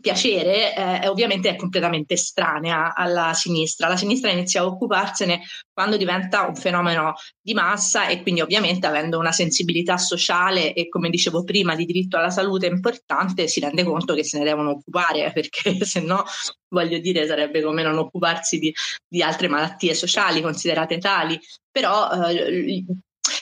piacere 0.00 0.74
eh, 0.74 1.08
ovviamente 1.08 1.50
è 1.50 1.56
completamente 1.56 2.14
estranea 2.14 2.94
alla 2.94 3.34
sinistra. 3.34 3.88
La 3.88 3.96
sinistra 3.96 4.30
inizia 4.30 4.62
a 4.62 4.66
occuparsene 4.66 5.42
quando 5.72 5.96
diventa 5.96 6.46
un 6.46 6.56
fenomeno 6.56 7.14
di 7.40 7.52
massa 7.52 8.06
e 8.06 8.22
quindi 8.22 8.40
ovviamente 8.40 8.86
avendo 8.86 9.18
una 9.18 9.32
sensibilità 9.32 9.98
sociale 9.98 10.72
e 10.72 10.88
come 10.88 11.10
dicevo 11.10 11.44
prima 11.44 11.74
di 11.74 11.84
diritto 11.84 12.16
alla 12.16 12.30
salute 12.30 12.66
importante 12.66 13.48
si 13.48 13.60
rende 13.60 13.84
conto 13.84 14.14
che 14.14 14.24
se 14.24 14.38
ne 14.38 14.44
devono 14.44 14.70
occupare 14.70 15.30
perché 15.34 15.84
se 15.84 16.00
no 16.00 16.24
voglio 16.68 16.98
dire 16.98 17.26
sarebbe 17.26 17.60
come 17.62 17.82
non 17.82 17.98
occuparsi 17.98 18.58
di, 18.58 18.74
di 19.06 19.22
altre 19.22 19.48
malattie 19.48 19.94
sociali 19.94 20.40
considerate 20.40 20.98
tali. 20.98 21.38
Però 21.70 22.10
eh, 22.28 22.84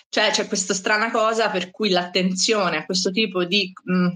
cioè, 0.08 0.30
c'è 0.30 0.46
questa 0.48 0.74
strana 0.74 1.10
cosa 1.10 1.48
per 1.48 1.70
cui 1.70 1.90
l'attenzione 1.90 2.78
a 2.78 2.84
questo 2.84 3.10
tipo 3.10 3.44
di 3.44 3.72
mh, 3.84 4.14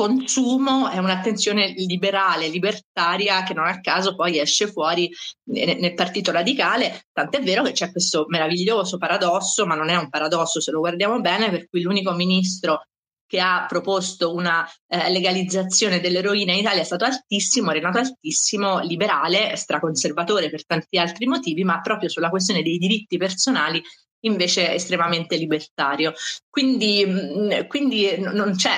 consumo 0.00 0.88
è 0.88 0.96
un'attenzione 0.96 1.74
liberale, 1.76 2.48
libertaria, 2.48 3.42
che 3.42 3.52
non 3.52 3.66
a 3.66 3.80
caso 3.80 4.14
poi 4.14 4.38
esce 4.38 4.66
fuori 4.66 5.10
nel 5.50 5.92
partito 5.92 6.32
radicale, 6.32 7.04
tant'è 7.12 7.42
vero 7.42 7.62
che 7.62 7.72
c'è 7.72 7.90
questo 7.90 8.24
meraviglioso 8.28 8.96
paradosso, 8.96 9.66
ma 9.66 9.74
non 9.74 9.90
è 9.90 9.96
un 9.96 10.08
paradosso 10.08 10.58
se 10.58 10.70
lo 10.70 10.78
guardiamo 10.78 11.20
bene, 11.20 11.50
per 11.50 11.68
cui 11.68 11.82
l'unico 11.82 12.12
ministro 12.12 12.86
che 13.26 13.40
ha 13.40 13.66
proposto 13.68 14.32
una 14.34 14.66
eh, 14.88 15.10
legalizzazione 15.10 16.00
dell'eroina 16.00 16.52
in 16.52 16.60
Italia 16.60 16.80
è 16.80 16.84
stato 16.84 17.04
altissimo, 17.04 17.70
Renato 17.70 17.98
Altissimo, 17.98 18.80
liberale, 18.80 19.54
straconservatore 19.54 20.48
per 20.48 20.64
tanti 20.64 20.96
altri 20.96 21.26
motivi, 21.26 21.62
ma 21.62 21.82
proprio 21.82 22.08
sulla 22.08 22.30
questione 22.30 22.62
dei 22.62 22.78
diritti 22.78 23.18
personali 23.18 23.82
invece 24.20 24.74
estremamente 24.74 25.36
libertario. 25.36 26.12
Quindi, 26.48 27.04
mm, 27.06 27.66
quindi 27.68 28.18
non, 28.18 28.34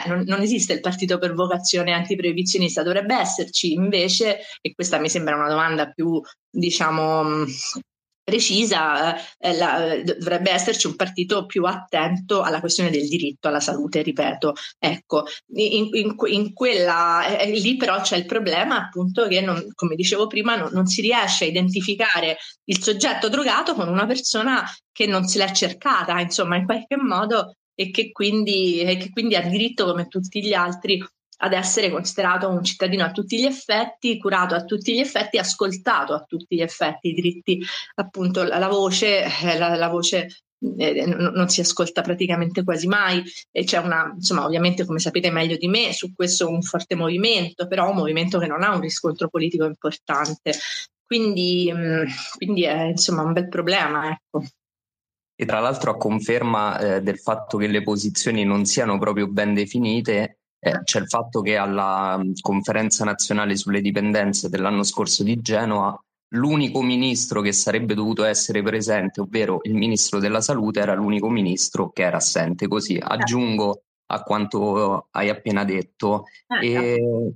non, 0.06 0.22
non, 0.26 0.40
esiste 0.40 0.72
il 0.72 0.80
partito 0.80 1.18
per 1.18 1.34
vocazione 1.34 1.92
antiproibizionista, 1.92 2.82
dovrebbe 2.82 3.16
esserci 3.16 3.72
invece, 3.72 4.40
e 4.60 4.74
questa 4.74 4.98
mi 4.98 5.08
sembra 5.08 5.36
una 5.36 5.48
domanda 5.48 5.90
più, 5.90 6.20
diciamo, 6.50 7.24
mm, 7.24 7.44
precisa, 8.24 9.16
eh, 9.38 9.56
la, 9.56 10.00
dovrebbe 10.02 10.50
esserci 10.50 10.86
un 10.86 10.96
partito 10.96 11.46
più 11.46 11.64
attento 11.64 12.42
alla 12.42 12.60
questione 12.60 12.90
del 12.90 13.08
diritto 13.08 13.48
alla 13.48 13.60
salute, 13.60 14.02
ripeto. 14.02 14.54
Ecco, 14.78 15.24
in, 15.54 15.88
in, 15.92 16.14
in 16.26 16.52
quella, 16.52 17.38
eh, 17.38 17.50
lì 17.50 17.76
però 17.76 18.00
c'è 18.00 18.16
il 18.16 18.26
problema 18.26 18.86
appunto 18.86 19.26
che, 19.26 19.40
non, 19.40 19.68
come 19.74 19.94
dicevo 19.94 20.26
prima, 20.26 20.56
non, 20.56 20.70
non, 20.72 20.86
si 20.86 21.00
riesce 21.00 21.44
a 21.44 21.48
identificare 21.48 22.38
il 22.64 22.82
soggetto 22.82 23.28
drogato 23.28 23.74
con 23.74 23.88
una 23.88 24.06
persona 24.06 24.64
che 24.92 25.06
non 25.06 25.24
se 25.24 25.38
l'è 25.38 25.50
cercata, 25.52 26.20
insomma, 26.20 26.56
in 26.56 26.64
qualche 26.64 26.96
modo 26.96 27.56
e 27.74 27.90
che 27.90 28.12
quindi, 28.12 28.80
e 28.80 28.96
che 28.96 29.10
quindi 29.10 29.34
ha 29.34 29.42
diritto 29.42 29.84
come 29.86 30.06
tutti 30.06 30.42
gli 30.42 30.52
altri 30.52 31.02
ad 31.44 31.52
essere 31.52 31.90
considerato 31.90 32.48
un 32.48 32.62
cittadino 32.62 33.04
a 33.04 33.10
tutti 33.10 33.38
gli 33.38 33.44
effetti, 33.44 34.18
curato 34.18 34.54
a 34.54 34.64
tutti 34.64 34.94
gli 34.94 35.00
effetti, 35.00 35.38
ascoltato 35.38 36.14
a 36.14 36.24
tutti 36.26 36.54
gli 36.56 36.60
effetti, 36.60 37.08
i 37.08 37.14
diritti, 37.14 37.60
appunto 37.96 38.44
la, 38.44 38.58
la 38.58 38.68
voce, 38.68 39.24
eh, 39.24 39.58
la, 39.58 39.74
la 39.74 39.88
voce 39.88 40.28
eh, 40.78 41.04
non 41.04 41.48
si 41.48 41.60
ascolta 41.60 42.02
praticamente 42.02 42.62
quasi 42.62 42.86
mai 42.86 43.24
e 43.50 43.64
c'è 43.64 43.78
una, 43.78 44.12
insomma, 44.14 44.44
ovviamente 44.44 44.84
come 44.84 45.00
sapete 45.00 45.32
meglio 45.32 45.56
di 45.56 45.66
me, 45.66 45.92
su 45.92 46.14
questo 46.14 46.48
un 46.48 46.62
forte 46.62 46.94
movimento, 46.94 47.66
però 47.66 47.90
un 47.90 47.96
movimento 47.96 48.38
che 48.38 48.46
non 48.46 48.62
ha 48.62 48.72
un 48.72 48.80
riscontro 48.80 49.28
politico 49.28 49.64
importante. 49.64 50.52
Quindi, 51.04 51.72
mm, 51.74 52.04
quindi 52.36 52.62
è 52.62 52.84
insomma 52.84 53.22
un 53.22 53.32
bel 53.32 53.48
problema, 53.48 54.12
ecco. 54.12 54.44
E 55.34 55.44
tra 55.44 55.58
l'altro 55.58 55.90
a 55.90 55.96
conferma 55.96 56.78
eh, 56.78 57.02
del 57.02 57.18
fatto 57.18 57.58
che 57.58 57.66
le 57.66 57.82
posizioni 57.82 58.44
non 58.44 58.64
siano 58.64 58.96
proprio 58.98 59.26
ben 59.26 59.54
definite, 59.54 60.41
eh, 60.64 60.80
c'è 60.84 61.00
il 61.00 61.08
fatto 61.08 61.40
che 61.40 61.56
alla 61.56 62.16
mm, 62.18 62.34
conferenza 62.40 63.04
nazionale 63.04 63.56
sulle 63.56 63.80
dipendenze 63.80 64.48
dell'anno 64.48 64.84
scorso 64.84 65.24
di 65.24 65.40
Genova 65.40 66.00
l'unico 66.34 66.82
ministro 66.82 67.40
che 67.40 67.52
sarebbe 67.52 67.94
dovuto 67.94 68.24
essere 68.24 68.62
presente, 68.62 69.20
ovvero 69.20 69.58
il 69.64 69.74
ministro 69.74 70.20
della 70.20 70.40
salute, 70.40 70.78
era 70.80 70.94
l'unico 70.94 71.28
ministro 71.28 71.90
che 71.90 72.02
era 72.02 72.18
assente. 72.18 72.68
Così 72.68 72.98
aggiungo 73.02 73.82
a 74.06 74.22
quanto 74.22 75.08
hai 75.10 75.28
appena 75.28 75.64
detto. 75.64 76.26
Ah, 76.46 76.64
e, 76.64 77.34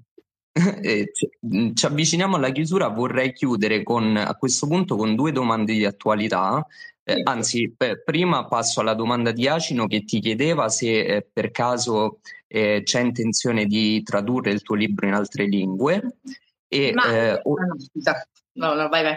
e 0.81 1.13
mm, 1.53 1.73
ci 1.75 1.87
avviciniamo 1.87 2.37
alla 2.37 2.51
chiusura, 2.51 2.89
vorrei 2.89 3.33
chiudere 3.33 3.83
con, 3.83 4.17
a 4.17 4.35
questo 4.37 4.69
punto 4.69 4.95
con 4.95 5.17
due 5.17 5.33
domande 5.33 5.73
di 5.73 5.85
attualità. 5.85 6.65
Eh, 7.09 7.21
anzi, 7.23 7.73
beh, 7.77 8.03
prima 8.03 8.49
passo 8.49 8.81
alla 8.81 8.95
domanda 8.95 9.31
di 9.31 9.47
Acino 9.47 9.87
che 9.87 10.05
ti 10.05 10.19
chiedeva 10.19 10.69
se 10.69 11.05
eh, 11.05 11.29
per 11.33 11.53
caso 11.53 12.19
eh, 12.49 12.81
c'è 12.83 12.99
intenzione 13.01 13.67
di 13.67 14.03
tradurre 14.03 14.51
il 14.51 14.63
tuo 14.63 14.75
libro 14.75 15.07
in 15.07 15.15
altre 15.15 15.45
lingue. 15.45 16.19
E, 16.67 16.93
Ma, 16.93 17.05
eh, 17.05 17.41
o- 17.45 17.55
no, 17.61 17.77
scusa, 17.79 18.27
no, 18.55 18.75
no, 18.75 18.89
vai, 18.89 19.05
vai. 19.05 19.17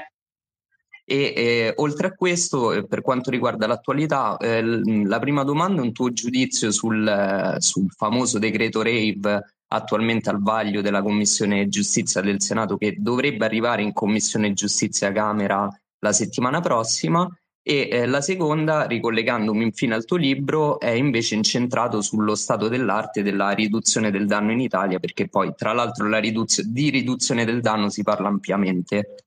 E 1.03 1.33
eh, 1.35 1.73
oltre 1.77 2.05
a 2.05 2.13
questo, 2.13 2.73
eh, 2.73 2.85
per 2.85 3.01
quanto 3.01 3.31
riguarda 3.31 3.65
l'attualità, 3.65 4.37
eh, 4.37 4.61
la 4.61 5.17
prima 5.17 5.43
domanda 5.43 5.81
è 5.81 5.83
un 5.83 5.91
tuo 5.91 6.13
giudizio 6.13 6.69
sul, 6.69 7.55
sul, 7.57 7.89
famoso 7.89 8.37
decreto 8.37 8.83
RAVE 8.83 9.55
attualmente 9.69 10.29
al 10.29 10.39
vaglio 10.43 10.81
della 10.81 11.01
Commissione 11.01 11.67
Giustizia 11.69 12.21
del 12.21 12.39
Senato 12.39 12.77
che 12.77 12.97
dovrebbe 12.99 13.45
arrivare 13.45 13.81
in 13.81 13.93
Commissione 13.93 14.53
Giustizia 14.53 15.11
Camera 15.11 15.67
la 15.97 16.13
settimana 16.13 16.59
prossima 16.59 17.27
e 17.69 17.87
eh, 17.91 18.05
la 18.07 18.19
seconda, 18.19 18.87
ricollegandomi 18.87 19.63
infine 19.63 19.93
al 19.93 20.03
tuo 20.03 20.17
libro, 20.17 20.79
è 20.79 20.89
invece 20.89 21.35
incentrato 21.35 22.01
sullo 22.01 22.33
stato 22.33 22.67
dell'arte 22.67 23.21
della 23.21 23.51
riduzione 23.51 24.09
del 24.09 24.25
danno 24.25 24.51
in 24.53 24.59
Italia, 24.59 24.97
perché 24.97 25.29
poi 25.29 25.53
tra 25.55 25.71
l'altro 25.71 26.07
riduzio- 26.17 26.63
di 26.65 26.89
riduzione 26.89 27.45
del 27.45 27.61
danno 27.61 27.89
si 27.89 28.01
parla 28.01 28.27
ampiamente. 28.27 29.17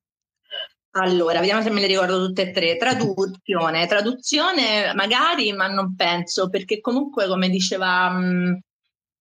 Allora, 0.94 1.38
vediamo 1.38 1.62
se 1.62 1.70
me 1.70 1.82
le 1.82 1.86
ricordo 1.86 2.26
tutte 2.26 2.48
e 2.48 2.50
tre. 2.50 2.76
Traduzione, 2.78 3.86
traduzione 3.86 4.92
magari, 4.92 5.52
ma 5.52 5.68
non 5.68 5.94
penso, 5.94 6.48
perché 6.48 6.80
comunque 6.80 7.28
come 7.28 7.48
diceva, 7.48 8.10
mm, 8.10 8.54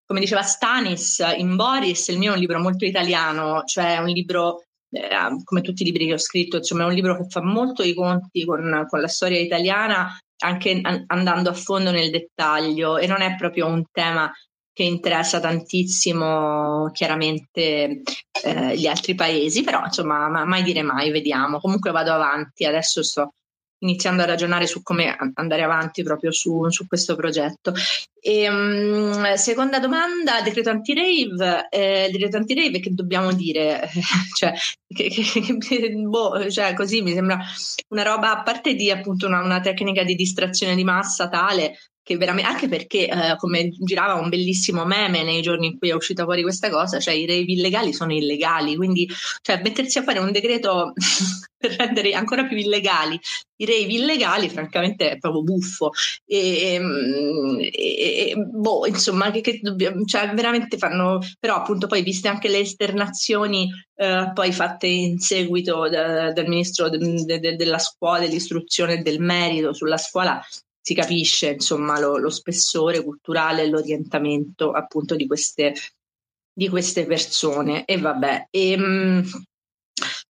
come 0.04 0.20
diceva 0.20 0.42
Stanis 0.42 1.24
in 1.38 1.56
Boris, 1.56 2.08
il 2.08 2.18
mio 2.18 2.32
è 2.32 2.34
un 2.34 2.40
libro 2.40 2.60
molto 2.60 2.86
italiano, 2.86 3.62
cioè 3.66 4.00
un 4.00 4.08
libro 4.08 4.64
eh, 4.92 5.10
come 5.44 5.62
tutti 5.62 5.82
i 5.82 5.86
libri 5.86 6.08
che 6.08 6.14
ho 6.14 6.18
scritto, 6.18 6.58
insomma 6.58 6.84
è 6.84 6.88
un 6.88 6.94
libro 6.94 7.18
che 7.18 7.26
fa 7.30 7.42
molto 7.42 7.84
i 7.84 7.94
conti 7.94 8.46
con, 8.46 8.86
con 8.90 9.02
la 9.02 9.08
storia 9.08 9.40
italiana, 9.40 10.18
anche 10.44 10.80
an- 10.82 11.04
andando 11.08 11.50
a 11.50 11.54
fondo 11.54 11.92
nel 11.92 12.10
dettaglio 12.10 12.98
e 12.98 13.08
non 13.08 13.22
è 13.22 13.36
proprio 13.36 13.68
un 13.68 13.84
tema 13.92 14.32
che 14.74 14.84
interessa 14.84 15.40
tantissimo 15.40 16.90
chiaramente 16.94 18.02
eh, 18.44 18.78
gli 18.78 18.88
altri 18.88 19.16
paesi, 19.16 19.64
però 19.64 19.84
insomma 19.84 20.30
ma, 20.30 20.46
mai 20.46 20.64
dire 20.64 20.82
mai, 20.82 21.12
vediamo. 21.12 21.60
Comunque 21.60 21.92
vado 21.92 22.12
avanti, 22.12 22.66
adesso 22.66 23.04
sto 23.04 23.34
iniziando 23.82 24.22
a 24.22 24.26
ragionare 24.26 24.68
su 24.68 24.82
come 24.82 25.16
andare 25.34 25.64
avanti 25.64 26.04
proprio 26.04 26.32
su, 26.32 26.70
su 26.70 26.88
questo 26.88 27.16
progetto. 27.16 27.74
E, 28.20 28.50
um, 28.50 29.34
seconda 29.34 29.80
domanda, 29.80 30.42
decreto 30.42 30.70
anti-rave. 30.70 31.68
Eh, 31.70 32.10
decreto 32.12 32.38
anti-rave 32.38 32.80
che 32.80 32.94
dobbiamo 32.94 33.34
dire? 33.34 33.90
cioè, 34.36 34.54
che, 34.88 35.10
che, 35.10 35.58
che, 35.58 35.92
boh, 35.92 36.50
cioè, 36.50 36.74
così 36.74 37.02
mi 37.02 37.14
sembra 37.14 37.40
una 37.90 38.04
roba, 38.04 38.32
a 38.32 38.44
parte 38.44 38.76
di 38.76 38.92
appunto 38.92 39.28
una, 39.28 39.42
una 39.42 39.60
tecnica 39.60 40.04
di 40.04 40.16
distrazione 40.16 40.76
di 40.76 40.84
massa 40.84 41.28
tale, 41.30 41.78
che 42.04 42.18
veramente, 42.18 42.50
anche 42.50 42.68
perché 42.68 43.08
eh, 43.08 43.36
come 43.38 43.70
girava 43.80 44.16
un 44.16 44.30
bellissimo 44.30 44.86
meme 44.86 45.24
nei 45.24 45.42
giorni 45.42 45.68
in 45.68 45.78
cui 45.78 45.90
è 45.90 45.94
uscita 45.94 46.24
fuori 46.24 46.42
questa 46.42 46.70
cosa, 46.70 47.00
cioè 47.00 47.14
i 47.14 47.26
rave 47.26 47.52
illegali 47.52 47.94
sono 47.94 48.14
illegali, 48.14 48.76
quindi 48.76 49.08
cioè, 49.42 49.62
mettersi 49.64 49.98
a 49.98 50.04
fare 50.04 50.20
un 50.20 50.32
decreto 50.32 50.94
per 51.58 51.76
rendere 51.76 52.14
ancora 52.14 52.46
più 52.46 52.58
illegali 52.58 53.20
i 53.62 53.66
rave 53.66 53.94
illegali, 53.94 54.50
francamente 54.50 55.12
è 55.12 55.18
proprio 55.18 55.44
buffo. 55.44 55.92
E, 56.26 56.74
ehm, 56.74 57.60
e, 57.62 58.32
e 58.32 58.36
boh, 58.36 58.88
insomma, 58.88 59.30
che, 59.32 59.42
che 59.42 59.60
dobbiamo, 59.62 60.04
cioè 60.06 60.30
veramente 60.34 60.78
fanno, 60.78 61.20
però 61.40 61.56
appunto 61.56 61.88
poi 61.88 62.02
viste 62.02 62.28
anche 62.28 62.50
le 62.50 62.60
esternazioni 62.60 63.70
eh, 63.96 64.32
poi 64.34 64.52
fatte 64.52 64.88
in 64.88 65.20
seguito 65.20 65.88
da, 65.90 66.32
dal 66.34 66.48
ministro 66.48 66.90
de, 66.90 66.98
de, 67.24 67.40
de, 67.40 67.56
della 67.56 67.80
scuola, 67.80 68.20
dell'istruzione 68.20 68.94
e 68.96 69.02
del 69.02 69.20
merito 69.20 69.74
sulla 69.74 69.98
scuola, 69.98 70.44
si 70.82 70.94
capisce 70.96 71.52
insomma 71.52 72.00
lo, 72.00 72.18
lo 72.18 72.30
spessore 72.30 73.04
culturale 73.04 73.64
e 73.64 73.70
l'orientamento 73.70 74.72
appunto 74.72 75.16
di 75.16 75.28
queste, 75.28 75.74
di 76.52 76.68
queste 76.70 77.06
persone. 77.06 77.86
E 77.86 77.98
vabbè, 77.98 78.48
e, 78.50 78.72
ehm, 78.72 79.24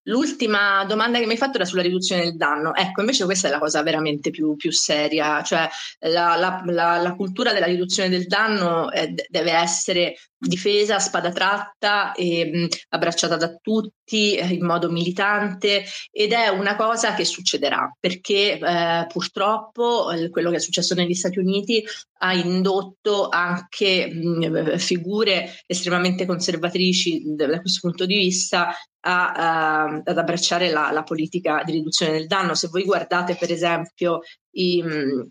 L'ultima 0.04 0.84
domanda 0.84 1.18
che 1.18 1.26
mi 1.26 1.32
hai 1.32 1.38
fatto 1.38 1.56
era 1.56 1.64
sulla 1.64 1.82
riduzione 1.82 2.24
del 2.24 2.36
danno. 2.36 2.74
Ecco, 2.74 3.00
invece 3.00 3.24
questa 3.24 3.48
è 3.48 3.50
la 3.50 3.60
cosa 3.60 3.82
veramente 3.82 4.30
più, 4.30 4.56
più 4.56 4.72
seria, 4.72 5.42
cioè 5.42 5.68
la, 6.00 6.36
la, 6.36 6.62
la, 6.66 6.96
la, 6.96 7.14
cultura 7.14 7.52
della 7.52 7.66
riduzione 7.66 8.08
del 8.08 8.26
danno 8.26 8.90
eh, 8.90 9.14
deve 9.28 9.52
essere 9.52 10.16
difesa, 10.46 10.98
spada 10.98 11.30
tratta 11.30 12.12
e 12.12 12.50
mh, 12.52 12.66
abbracciata 12.90 13.36
da 13.36 13.54
tutti 13.60 14.34
eh, 14.34 14.46
in 14.46 14.66
modo 14.66 14.90
militante 14.90 15.84
ed 16.10 16.32
è 16.32 16.48
una 16.48 16.74
cosa 16.74 17.14
che 17.14 17.24
succederà 17.24 17.94
perché 17.98 18.58
eh, 18.58 19.06
purtroppo 19.08 20.10
eh, 20.10 20.30
quello 20.30 20.50
che 20.50 20.56
è 20.56 20.60
successo 20.60 20.94
negli 20.94 21.14
Stati 21.14 21.38
Uniti 21.38 21.84
ha 22.18 22.34
indotto 22.34 23.28
anche 23.28 24.08
mh, 24.08 24.78
figure 24.78 25.60
estremamente 25.66 26.26
conservatrici 26.26 27.22
da 27.36 27.60
questo 27.60 27.88
punto 27.88 28.04
di 28.04 28.16
vista 28.16 28.74
a, 29.04 29.32
a, 29.32 29.84
ad 30.04 30.18
abbracciare 30.18 30.70
la, 30.70 30.90
la, 30.92 31.02
politica 31.02 31.62
di 31.64 31.72
riduzione 31.72 32.12
del 32.12 32.26
danno. 32.26 32.54
Se 32.54 32.68
voi 32.68 32.84
guardate 32.84 33.34
per 33.34 33.50
esempio 33.50 34.20
i, 34.52 34.82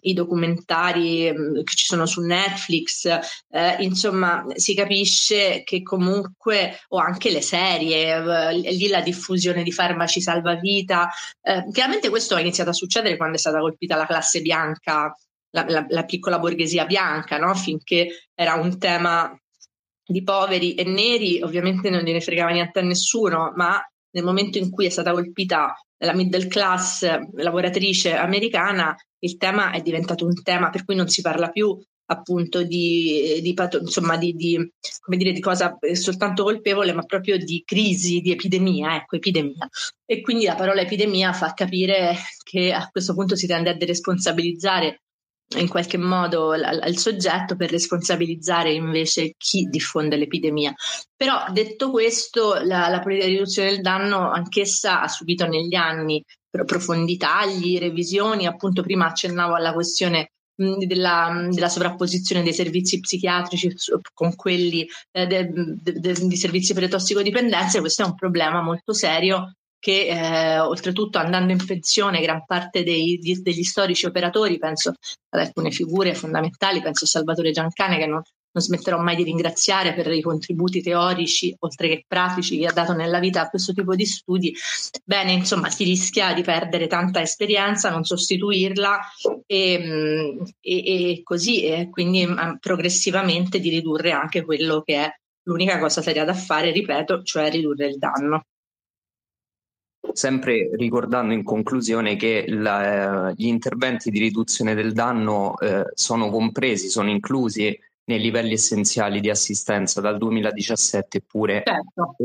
i 0.02 0.14
documentari 0.14 1.34
che 1.64 1.76
ci 1.76 1.86
sono 1.86 2.06
su 2.06 2.22
Netflix, 2.22 3.06
eh, 3.50 3.76
insomma 3.80 4.46
si 4.56 4.74
capisce 4.74 5.64
che 5.64 5.82
comunque, 5.82 6.80
o 6.90 6.98
anche 6.98 7.32
le 7.32 7.42
serie, 7.42 8.16
eh, 8.16 8.54
lì 8.54 8.88
la 8.88 9.02
diffusione 9.02 9.64
di 9.64 9.72
farmaci 9.72 10.22
salvavita, 10.22 11.10
eh, 11.42 11.68
chiaramente 11.72 12.10
questo 12.10 12.36
è 12.36 12.42
iniziato 12.42 12.70
a 12.70 12.74
succedere 12.74 13.18
quando 13.18 13.36
è 13.36 13.40
stata 13.40 13.60
colpita 13.60 13.96
la 13.96 14.06
classe 14.06 14.42
bianca 14.42 15.14
la, 15.52 15.66
la, 15.68 15.86
la, 15.90 16.06
piccola 16.06 16.40
borghesia 16.40 16.86
bianca, 16.86 17.38
no? 17.38 17.54
finché 17.56 18.28
era 18.34 18.56
un 18.56 18.78
tema 18.80 19.38
di 20.06 20.24
poveri 20.24 20.76
e 20.76 20.84
neri 20.84 21.42
ovviamente 21.42 21.90
non 21.90 22.02
gliene 22.02 22.22
fregava 22.22 22.52
niente 22.52 22.80
a 22.80 22.84
nessuno, 22.84 23.52
ma 23.56 23.82
nel 24.12 24.24
momento 24.24 24.58
in 24.58 24.70
cui 24.70 24.86
è 24.86 24.90
stata 24.90 25.12
colpita 25.12 25.74
la 26.02 26.14
middle 26.14 26.47
class 26.47 27.06
lavoratrice 27.34 28.16
americana, 28.16 28.95
il 29.20 29.38
tema 29.38 29.72
è 29.72 29.82
diventato 29.82 30.26
un 30.26 30.41
tema 30.41 30.70
per 30.70 30.84
cui 30.84 30.95
non 30.95 31.08
si 31.08 31.22
parla 31.22 31.49
più 31.49 31.78
appunto 32.06 32.64
di, 32.64 33.39
di, 33.41 33.56
insomma, 33.80 34.18
di, 34.18 34.34
di, 34.34 34.56
come 34.99 35.18
dire, 35.18 35.32
di 35.32 35.39
cosa 35.39 35.78
soltanto 35.93 36.43
colpevole, 36.43 36.91
ma 36.91 37.04
proprio 37.04 37.38
di 37.38 37.64
crisi, 37.66 38.20
di 38.20 38.32
epidemia, 38.32 38.95
ecco, 38.95 39.16
epidemia. 39.16 39.70
E 40.06 40.22
quindi 40.22 40.43
la 40.43 40.56
parola 40.56 40.82
epidemia 40.82 41.32
fa 41.32 41.54
capire 41.54 42.16
che 42.43 42.74
a 42.74 42.89
questo 42.91 43.14
punto 43.14 43.38
si 43.38 43.47
tende 43.47 43.70
a 43.70 43.76
deresponsabilizzare 43.76 45.04
in 45.58 45.68
qualche 45.68 45.97
modo 45.97 46.52
al 46.52 46.97
soggetto 46.97 47.56
per 47.56 47.72
responsabilizzare 47.72 48.72
invece 48.72 49.34
chi 49.38 49.66
diffonde 49.66 50.16
l'epidemia. 50.16 50.74
Però 51.16 51.45
detto 51.52 51.91
questo, 51.91 52.56
la, 52.64 52.88
la 52.88 52.99
politica 53.02 53.28
di 53.28 53.34
riduzione 53.34 53.70
del 53.70 53.82
danno 53.82 54.32
anch'essa 54.32 55.02
ha 55.02 55.08
subito 55.08 55.45
negli 55.47 55.76
anni 55.76 56.24
profondi 56.66 57.18
tagli, 57.18 57.80
revisioni, 57.80 58.45
appunto 58.45 58.82
prima 58.82 59.08
accennavo 59.08 59.56
alla 59.56 59.74
questione 59.74 60.32
della, 60.54 61.47
della, 61.49 61.70
sovrapposizione 61.70 62.43
dei 62.43 62.54
servizi 62.54 62.99
psichiatrici 62.99 63.74
con 64.14 64.36
quelli 64.36 64.88
eh, 65.12 65.49
di 65.49 66.36
servizi 66.36 66.74
per 66.74 66.84
le 66.84 66.89
tossicodipendenze, 66.89 67.80
questo 67.80 68.04
è 68.04 68.06
un 68.06 68.16
problema 68.16 68.62
molto 68.62 68.93
serio 68.93 69.54
che 69.82 70.06
eh, 70.06 70.60
oltretutto 70.60 71.18
andando 71.18 71.52
in 71.52 71.66
pensione 71.66 72.22
gran 72.22 72.46
parte 72.46 72.84
dei, 72.84 73.18
di, 73.18 73.42
degli 73.42 73.64
storici 73.64 74.06
operatori, 74.06 74.60
penso 74.60 74.94
ad 75.30 75.40
alcune 75.40 75.72
figure 75.72 76.14
fondamentali, 76.14 76.82
penso 76.82 77.06
a 77.06 77.08
Salvatore 77.08 77.50
Giancane 77.50 77.98
che 77.98 78.06
non, 78.06 78.22
non 78.52 78.64
smetterò 78.64 79.00
mai 79.00 79.16
di 79.16 79.24
ringraziare 79.24 79.96
per 79.96 80.12
i 80.12 80.22
contributi 80.22 80.84
teorici, 80.84 81.56
oltre 81.62 81.88
che 81.88 82.06
pratici, 82.08 82.60
che 82.60 82.68
ha 82.68 82.72
dato 82.72 82.94
nella 82.94 83.18
vita 83.18 83.42
a 83.42 83.50
questo 83.50 83.74
tipo 83.74 83.96
di 83.96 84.06
studi. 84.06 84.54
Bene, 85.04 85.32
insomma, 85.32 85.72
si 85.72 85.84
rischia 85.84 86.32
di 86.34 86.44
perdere 86.44 86.86
tanta 86.86 87.20
esperienza, 87.20 87.90
non 87.90 88.04
sostituirla 88.04 89.00
e, 89.48 90.38
e, 90.60 91.12
e 91.12 91.22
così, 91.24 91.64
e 91.64 91.90
quindi 91.90 92.28
progressivamente 92.60 93.60
di 93.60 93.70
ridurre 93.70 94.12
anche 94.12 94.46
quello 94.46 94.84
che 94.84 94.96
è 94.96 95.12
l'unica 95.48 95.80
cosa 95.80 96.04
seria 96.04 96.24
da 96.24 96.36
fare, 96.36 96.70
ripeto, 96.72 97.24
cioè 97.24 97.50
ridurre 97.50 97.88
il 97.88 97.98
danno. 97.98 98.44
Sempre 100.14 100.70
ricordando 100.74 101.34
in 101.34 101.43
conclusione 101.43 102.16
che 102.16 102.45
la, 102.47 103.32
gli 103.36 103.47
interventi 103.47 104.09
di 104.09 104.20
riduzione 104.20 104.76
del 104.76 104.93
danno 104.93 105.57
eh, 105.59 105.86
sono 105.93 106.30
compresi, 106.30 106.89
sono 106.89 107.09
inclusi 107.09 107.78
nei 108.06 108.20
livelli 108.20 108.54
essenziali 108.54 109.20
di 109.20 109.30
assistenza 109.30 110.02
dal 110.02 110.18
2017 110.18 111.18
eppure 111.18 111.64
certo. 111.64 112.16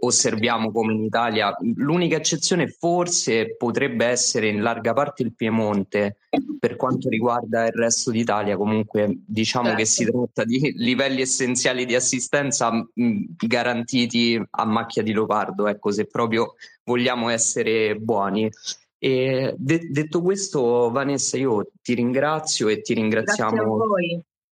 osserviamo 0.00 0.72
come 0.72 0.92
in 0.92 1.04
Italia 1.04 1.54
l'unica 1.76 2.16
eccezione 2.16 2.68
forse 2.68 3.56
potrebbe 3.56 4.06
essere 4.06 4.48
in 4.48 4.60
larga 4.60 4.92
parte 4.92 5.22
il 5.22 5.34
Piemonte 5.34 6.18
per 6.58 6.76
quanto 6.76 7.08
riguarda 7.08 7.66
il 7.66 7.72
resto 7.72 8.10
d'Italia 8.10 8.56
comunque 8.56 9.20
diciamo 9.24 9.66
certo. 9.66 9.80
che 9.80 9.86
si 9.86 10.04
certo. 10.04 10.18
tratta 10.32 10.44
di 10.44 10.72
livelli 10.78 11.20
essenziali 11.20 11.86
di 11.86 11.94
assistenza 11.94 12.70
garantiti 12.92 14.42
a 14.50 14.64
macchia 14.64 15.02
di 15.02 15.12
leopardo 15.12 15.68
ecco 15.68 15.92
se 15.92 16.06
proprio 16.06 16.54
vogliamo 16.84 17.28
essere 17.28 17.94
buoni 17.94 18.50
e 19.02 19.54
de- 19.56 19.88
detto 19.90 20.20
questo, 20.20 20.90
Vanessa, 20.90 21.38
io 21.38 21.70
ti 21.80 21.94
ringrazio 21.94 22.68
e 22.68 22.82
ti 22.82 22.92
ringraziamo 22.92 23.78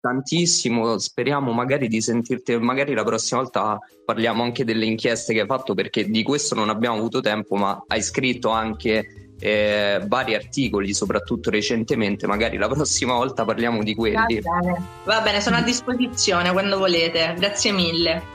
tantissimo. 0.06 1.00
Speriamo 1.00 1.52
magari 1.52 1.88
di 1.88 2.00
sentirti, 2.00 2.58
magari 2.58 2.94
la 2.94 3.04
prossima 3.04 3.42
volta 3.42 3.80
parliamo 4.06 4.44
anche 4.44 4.64
delle 4.64 4.86
inchieste 4.86 5.34
che 5.34 5.42
hai 5.42 5.48
fatto, 5.48 5.74
perché 5.74 6.08
di 6.08 6.22
questo 6.22 6.54
non 6.54 6.70
abbiamo 6.70 6.98
avuto 6.98 7.22
tempo, 7.22 7.56
ma 7.56 7.84
hai 7.88 8.04
scritto 8.04 8.50
anche 8.50 9.34
eh, 9.40 10.04
vari 10.08 10.36
articoli, 10.36 10.94
soprattutto 10.94 11.50
recentemente. 11.50 12.28
Magari 12.28 12.58
la 12.58 12.68
prossima 12.68 13.16
volta 13.16 13.46
parliamo 13.46 13.82
di 13.82 13.96
quelli. 13.96 14.40
Va 14.42 14.58
bene, 14.60 14.82
Va 15.06 15.22
bene 15.22 15.42
sono 15.42 15.56
a 15.56 15.62
disposizione 15.62 16.52
quando 16.52 16.78
volete. 16.78 17.34
Grazie 17.36 17.72
mille. 17.72 18.35